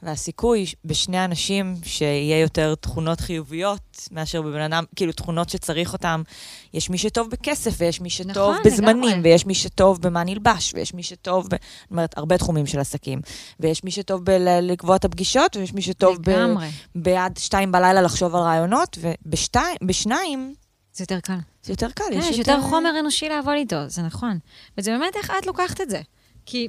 [0.05, 6.23] והסיכוי בשני אנשים שיהיה יותר תכונות חיוביות מאשר בבן אדם, כאילו תכונות שצריך אותן,
[6.75, 9.31] יש מי שטוב בכסף, ויש מי שטוב נכון, בזמנים, לגמרי.
[9.31, 11.53] ויש מי שטוב במה נלבש, ויש מי שטוב, ב...
[11.53, 13.21] אני אומרת, הרבה תחומים של עסקים.
[13.61, 16.69] ויש מי שטוב בלקבוע את הפגישות, ויש מי שטוב לגמרי.
[16.69, 17.03] ב...
[17.03, 20.55] בעד שתיים בלילה לחשוב על רעיונות, ובשניים...
[20.93, 21.39] זה יותר קל.
[21.63, 22.53] זה יותר קל, יש, יש יותר...
[22.53, 24.39] יותר חומר אנושי לעבוד איתו, זה נכון.
[24.79, 26.01] וזה באמת איך את לוקחת את זה.
[26.47, 26.69] כי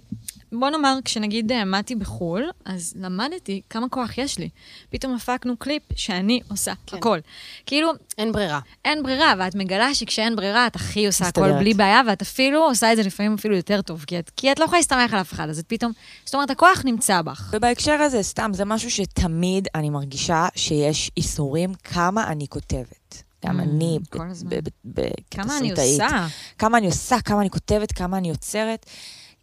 [0.59, 4.49] בוא נאמר, כשנגיד עמדתי אה, בחו"ל, אז למדתי כמה כוח יש לי.
[4.89, 6.97] פתאום הפקנו קליפ שאני עושה כן.
[6.97, 7.19] הכל.
[7.65, 7.91] כאילו...
[8.17, 8.59] אין ברירה.
[8.85, 11.49] אין ברירה, ואת מגלה שכשאין ברירה, את הכי עושה מסתדרת.
[11.49, 14.51] הכל בלי בעיה, ואת אפילו עושה את זה לפעמים אפילו יותר טוב, כי את, כי
[14.51, 15.91] את לא יכולה להסתמך על אף אחד, אז את פתאום...
[16.25, 17.49] זאת אומרת, הכוח נמצא בך.
[17.53, 23.23] ובהקשר הזה, סתם, זה משהו שתמיד אני מרגישה שיש איסורים כמה אני כותבת.
[23.45, 25.25] גם mm, אני, כתסריטאית.
[25.31, 26.27] כמה אני עושה.
[26.57, 28.85] כמה אני עושה, כמה אני כותבת, כמה אני יוצרת.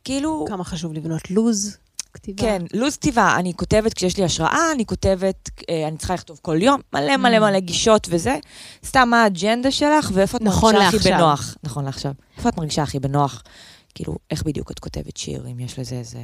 [0.04, 0.44] כאילו...
[0.48, 1.76] כמה חשוב לבנות לוז
[2.12, 2.42] כתיבה.
[2.42, 3.36] כן, לוז כתיבה.
[3.38, 7.36] אני כותבת כשיש לי השראה, אני כותבת, אה, אני צריכה לכתוב כל יום, מלא מלא
[7.36, 7.40] mm.
[7.40, 8.38] מלא גישות וזה.
[8.86, 11.56] סתם מה האג'נדה שלך, ואיפה את נכון מרגישה הכי בנוח.
[11.62, 12.12] נכון לעכשיו.
[12.36, 13.42] איפה את מרגישה הכי בנוח?
[13.94, 16.20] כאילו, איך בדיוק את כותבת שיר, אם יש לזה איזה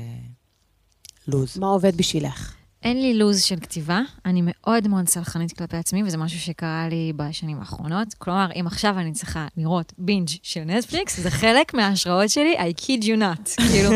[1.29, 1.59] לוז?
[1.59, 2.55] מה עובד בשבילך?
[2.83, 7.13] אין לי לו"ז של כתיבה, אני מאוד מאוד סלחנית כלפי עצמי, וזה משהו שקרה לי
[7.17, 8.15] בשנים האחרונות.
[8.15, 13.03] כלומר, אם עכשיו אני צריכה לראות בינג' של נטפליקס, זה חלק מההשראות שלי, I kid
[13.03, 13.57] you not.
[13.71, 13.91] כאילו,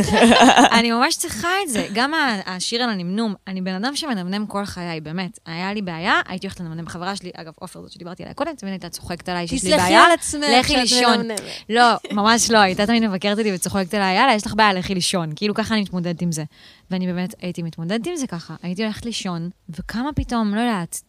[0.78, 1.88] אני ממש צריכה את זה.
[1.94, 2.12] גם
[2.46, 5.38] השיר על הנמנום, אני בן אדם שמנמנם כל חיי, באמת.
[5.46, 6.86] היה לי בעיה, הייתי הולכת לנמנם.
[6.86, 9.78] חברה שלי, אגב, עופר, זאת שדיברתי עליה קודם, תמיד הייתה צוחקת עליי שיש לי בעיה.
[9.78, 11.28] תסלחי על עצמך לכי לישון.
[11.68, 15.32] לא, ממש לא, הייתה תמיד מבקרת אותי וצוחקת עליי, יאללה, יש לך בעיה, לכי לישון.
[15.36, 16.44] כאילו, ככה אני מתמודדת עם זה.
[16.92, 18.54] ואני באמת הייתי מתמודדת עם זה ככה.
[18.62, 21.02] הייתי הולכת לישון, וכמה פתאום, לא יודעת,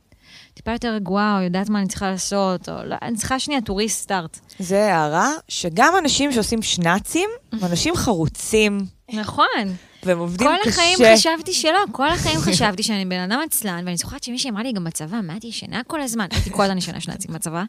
[0.53, 3.71] טיפה יותר רגועה, או יודעת מה אני צריכה לעשות, או לא, אני צריכה שנייה to
[3.71, 4.39] restart.
[4.59, 8.77] זה הערה שגם אנשים שעושים שנאצים, הם אנשים חרוצים,
[9.13, 9.75] נכון.
[10.05, 10.69] והם עובדים כל קשה.
[10.69, 14.71] החיים חשבתי שלא, כל החיים חשבתי שאני בן אדם עצלן, ואני זוכרת שמישהי אמרה לי
[14.71, 16.27] גם בצבא, מה את ישנה כל הזמן?
[16.31, 17.63] הייתי כל הזמן ישנה שנאצים בצבא,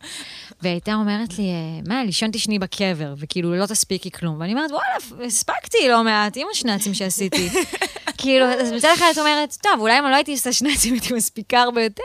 [0.62, 4.40] והיא הייתה אומרת לי, אה, מה, לישון תשני בקבר, וכאילו לא תספיקי כלום.
[4.40, 7.48] ואני אומרת, וואלה, הספקתי לא מעט עם השנאצים שעשיתי.
[8.18, 11.62] כאילו, אז מצד אחד את אומרת, טוב, אולי אם לא הייתי עושה שנאצים, הייתי מספיקה
[11.62, 12.02] הרבה יותר.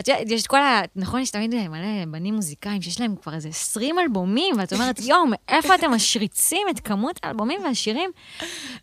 [0.00, 0.82] את יודעת, יש את כל ה...
[0.96, 5.24] נכון, יש תמיד מלא בנים מוזיקאים שיש להם כבר איזה 20 אלבומים, ואת אומרת, יואו,
[5.26, 8.10] מאיפה אתם משריצים את כמות האלבומים והשירים?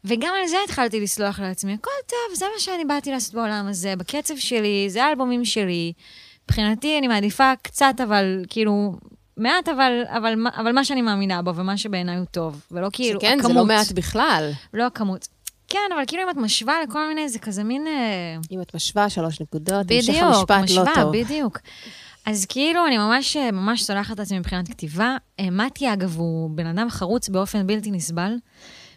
[0.06, 1.74] וגם על זה התחלתי לסלוח לעצמי.
[1.74, 5.94] הכל טוב, זה מה שאני באתי לעשות בעולם הזה, בקצב שלי, זה האלבומים שלי.
[6.46, 8.96] מבחינתי, אני מעדיפה קצת, אבל כאילו,
[9.38, 13.38] מעט, אבל, אבל, אבל מה שאני מאמינה בו, ומה שבעיניי הוא טוב, ולא כאילו שכן,
[13.40, 13.54] הכמות.
[13.54, 14.52] זה לא מעט בכלל.
[14.74, 15.28] לא הכמות.
[15.68, 17.88] כן, אבל כאילו אם את משווה לכל מיני, זה כזה מין...
[17.88, 21.18] אה, אם את משווה שלוש נקודות, המשך בדיוק, המשפט לא משווה, טוב.
[21.18, 21.60] בדיוק.
[22.26, 25.18] אז כאילו, אני ממש, ממש סולחת את עצמי מבחינת כתיבה.
[25.40, 28.36] אה, מתי, אגב, הוא בן אדם חרוץ באופן בלתי נסבל,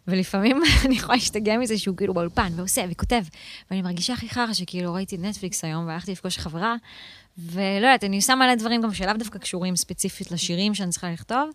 [0.09, 3.23] ולפעמים אני יכולה להשתגע מזה שהוא כאילו באולפן, ועושה, וכותב.
[3.71, 6.77] ואני מרגישה הכי חרא שכאילו ראיתי נטפליקס היום, והלכתי לפגוש חברה,
[7.39, 11.51] ולא יודעת, אני עושה מלא דברים גם שלאו דווקא קשורים ספציפית לשירים שאני צריכה לכתוב,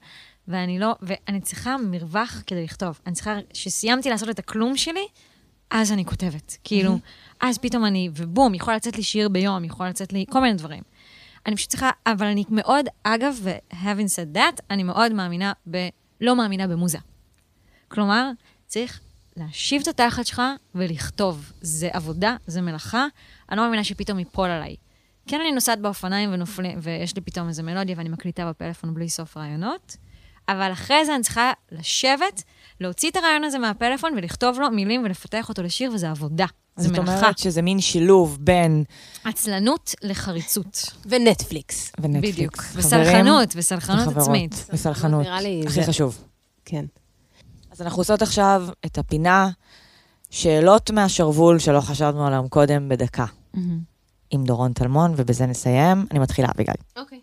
[0.47, 2.99] ואני לא, ואני צריכה מרווח כדי לכתוב.
[3.07, 5.07] אני צריכה, כשסיימתי לעשות את הכלום שלי,
[5.69, 6.57] אז אני כותבת.
[6.63, 6.97] כאילו,
[7.41, 10.83] אז פתאום אני, ובום, יכול לצאת לי שיר ביום, יכול לצאת לי כל מיני דברים.
[11.45, 15.87] אני פשוט צריכה, אבל אני מאוד, אגב, ו-having said that, אני מאוד מאמינה ב...
[16.21, 16.97] לא מאמינה במוזה.
[17.93, 18.29] כלומר,
[18.67, 18.99] צריך
[19.37, 20.41] להשיב את התחת שלך
[20.75, 21.51] ולכתוב.
[21.61, 23.07] זה עבודה, זה מלאכה,
[23.51, 24.75] אני לא מאמינה שפתאום ייפול עליי.
[25.27, 29.37] כן, אני נוסעת באופניים ונופלים, ויש לי פתאום איזה מלודיה ואני מקליטה בפלאפון בלי סוף
[29.37, 29.97] רעיונות,
[30.49, 32.43] אבל אחרי זה אני צריכה לשבת,
[32.81, 36.45] להוציא את הרעיון הזה מהפלאפון ולכתוב לו מילים ולפתח אותו לשיר, וזה עבודה.
[36.75, 37.17] זה זאת מלאכה.
[37.17, 38.83] אומרת שזה מין שילוב בין...
[39.23, 40.85] עצלנות לחריצות.
[41.05, 41.91] ונטפליקס.
[41.99, 42.35] ונטפליקס.
[42.35, 42.63] בדיוק.
[42.73, 44.17] וסלחנות, וסלחנות.
[44.17, 44.65] עצמית.
[44.73, 45.25] וסלחנות.
[45.25, 46.23] נראה לי הכי חשוב.
[46.65, 46.85] כן.
[47.73, 49.49] אז אנחנו עושות עכשיו את הפינה
[50.29, 53.25] שאלות מהשרוול שלא חשבנו עליהן קודם בדקה.
[54.29, 56.05] עם דורון טלמון, ובזה נסיים.
[56.11, 56.73] אני מתחילה, אביגיל.
[56.97, 57.21] אוקיי.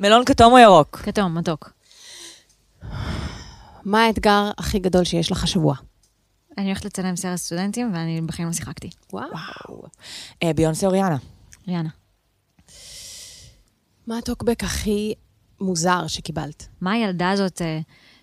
[0.00, 0.96] מלון כתום או ירוק?
[0.96, 1.72] כתום, מתוק.
[3.84, 5.74] מה האתגר הכי גדול שיש לך השבוע?
[6.58, 8.90] אני הולכת לצלם סרט סטודנטים, ואני בחיים לא שיחקתי.
[9.12, 9.82] וואו.
[10.42, 11.16] אה, ביונסה או ריאנה?
[11.68, 11.90] ריאנה.
[14.06, 15.14] מה הטוקבק הכי
[15.60, 16.68] מוזר שקיבלת?
[16.80, 17.80] מה הילדה הזאת אה,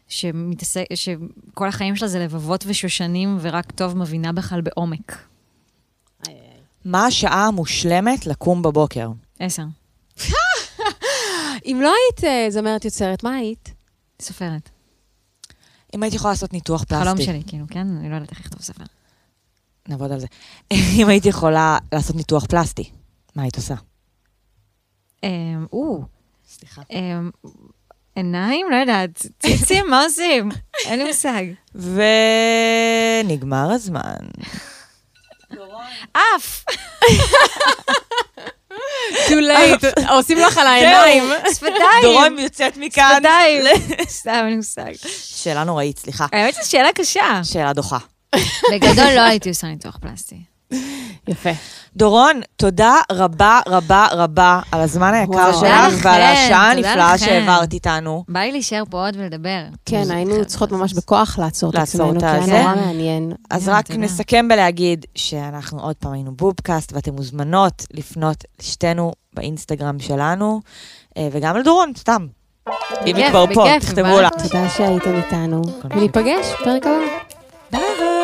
[0.07, 5.17] שמתעסק, שכל החיים שלה זה לבבות ושושנים, ורק טוב מבינה בכלל בעומק?
[6.85, 9.09] מה השעה המושלמת לקום בבוקר?
[9.39, 9.63] עשר.
[11.65, 13.73] אם לא היית אה, זמרת יוצרת, מה היית?
[14.21, 14.69] סופרת.
[15.95, 17.05] אם הייתי יכולה לעשות ניתוח פלסטי.
[17.05, 17.87] חלום שלי, כאילו, כן?
[17.87, 18.83] אני לא יודעת איך לכתוב ספר.
[19.87, 20.27] נעבוד על זה.
[21.01, 22.89] אם הייתי יכולה לעשות ניתוח פלסטי,
[23.35, 23.75] מה היית עושה?
[25.23, 26.03] אמ, או,
[26.59, 26.81] סליחה.
[26.91, 27.29] אמ,
[28.15, 28.67] עיניים?
[28.71, 29.25] לא יודעת.
[29.39, 30.49] ציצים, מה עושים?
[30.87, 31.43] אין לי מושג.
[33.23, 34.15] ונגמר הזמן.
[36.11, 36.65] אף!
[39.27, 41.23] too late, עושים לך על העיניים.
[41.53, 41.75] שפתיים!
[42.01, 43.13] דורון יוצאת מכאן.
[43.17, 43.65] שפתיים!
[44.07, 44.91] סתם, אין לי מושג.
[45.17, 46.25] שאלה נוראית, סליחה.
[46.31, 47.41] האמת שזו שאלה קשה.
[47.43, 47.97] שאלה דוחה.
[48.71, 50.35] בגדול לא הייתי עושה ניתוח פלסטי.
[51.27, 51.49] יפה.
[51.97, 57.17] דורון, תודה רבה רבה רבה על הזמן היקר שלך ועל השעה תודה הנפלאה.
[57.17, 58.23] שהעברת איתנו.
[58.29, 59.63] בא לי להישאר פה עוד ולדבר.
[59.85, 62.63] כן, היינו צריכות ממש בכוח לעצור את לעצור עצמנו, את כי היה.
[62.63, 63.31] נורא מעניין.
[63.49, 63.99] אז רק תודה.
[63.99, 70.61] נסכם בלהגיד שאנחנו עוד פעם היינו בובקאסט, ואתן מוזמנות לפנות לשתינו באינסטגרם שלנו,
[71.17, 72.27] אה, וגם לדורון, סתם.
[73.05, 74.29] אם היא כבר פה, תכתבו לה.
[74.29, 75.61] תודה שהייתם איתנו,
[75.95, 76.95] וניפגש בפרק הבא.
[77.71, 78.14] ביי.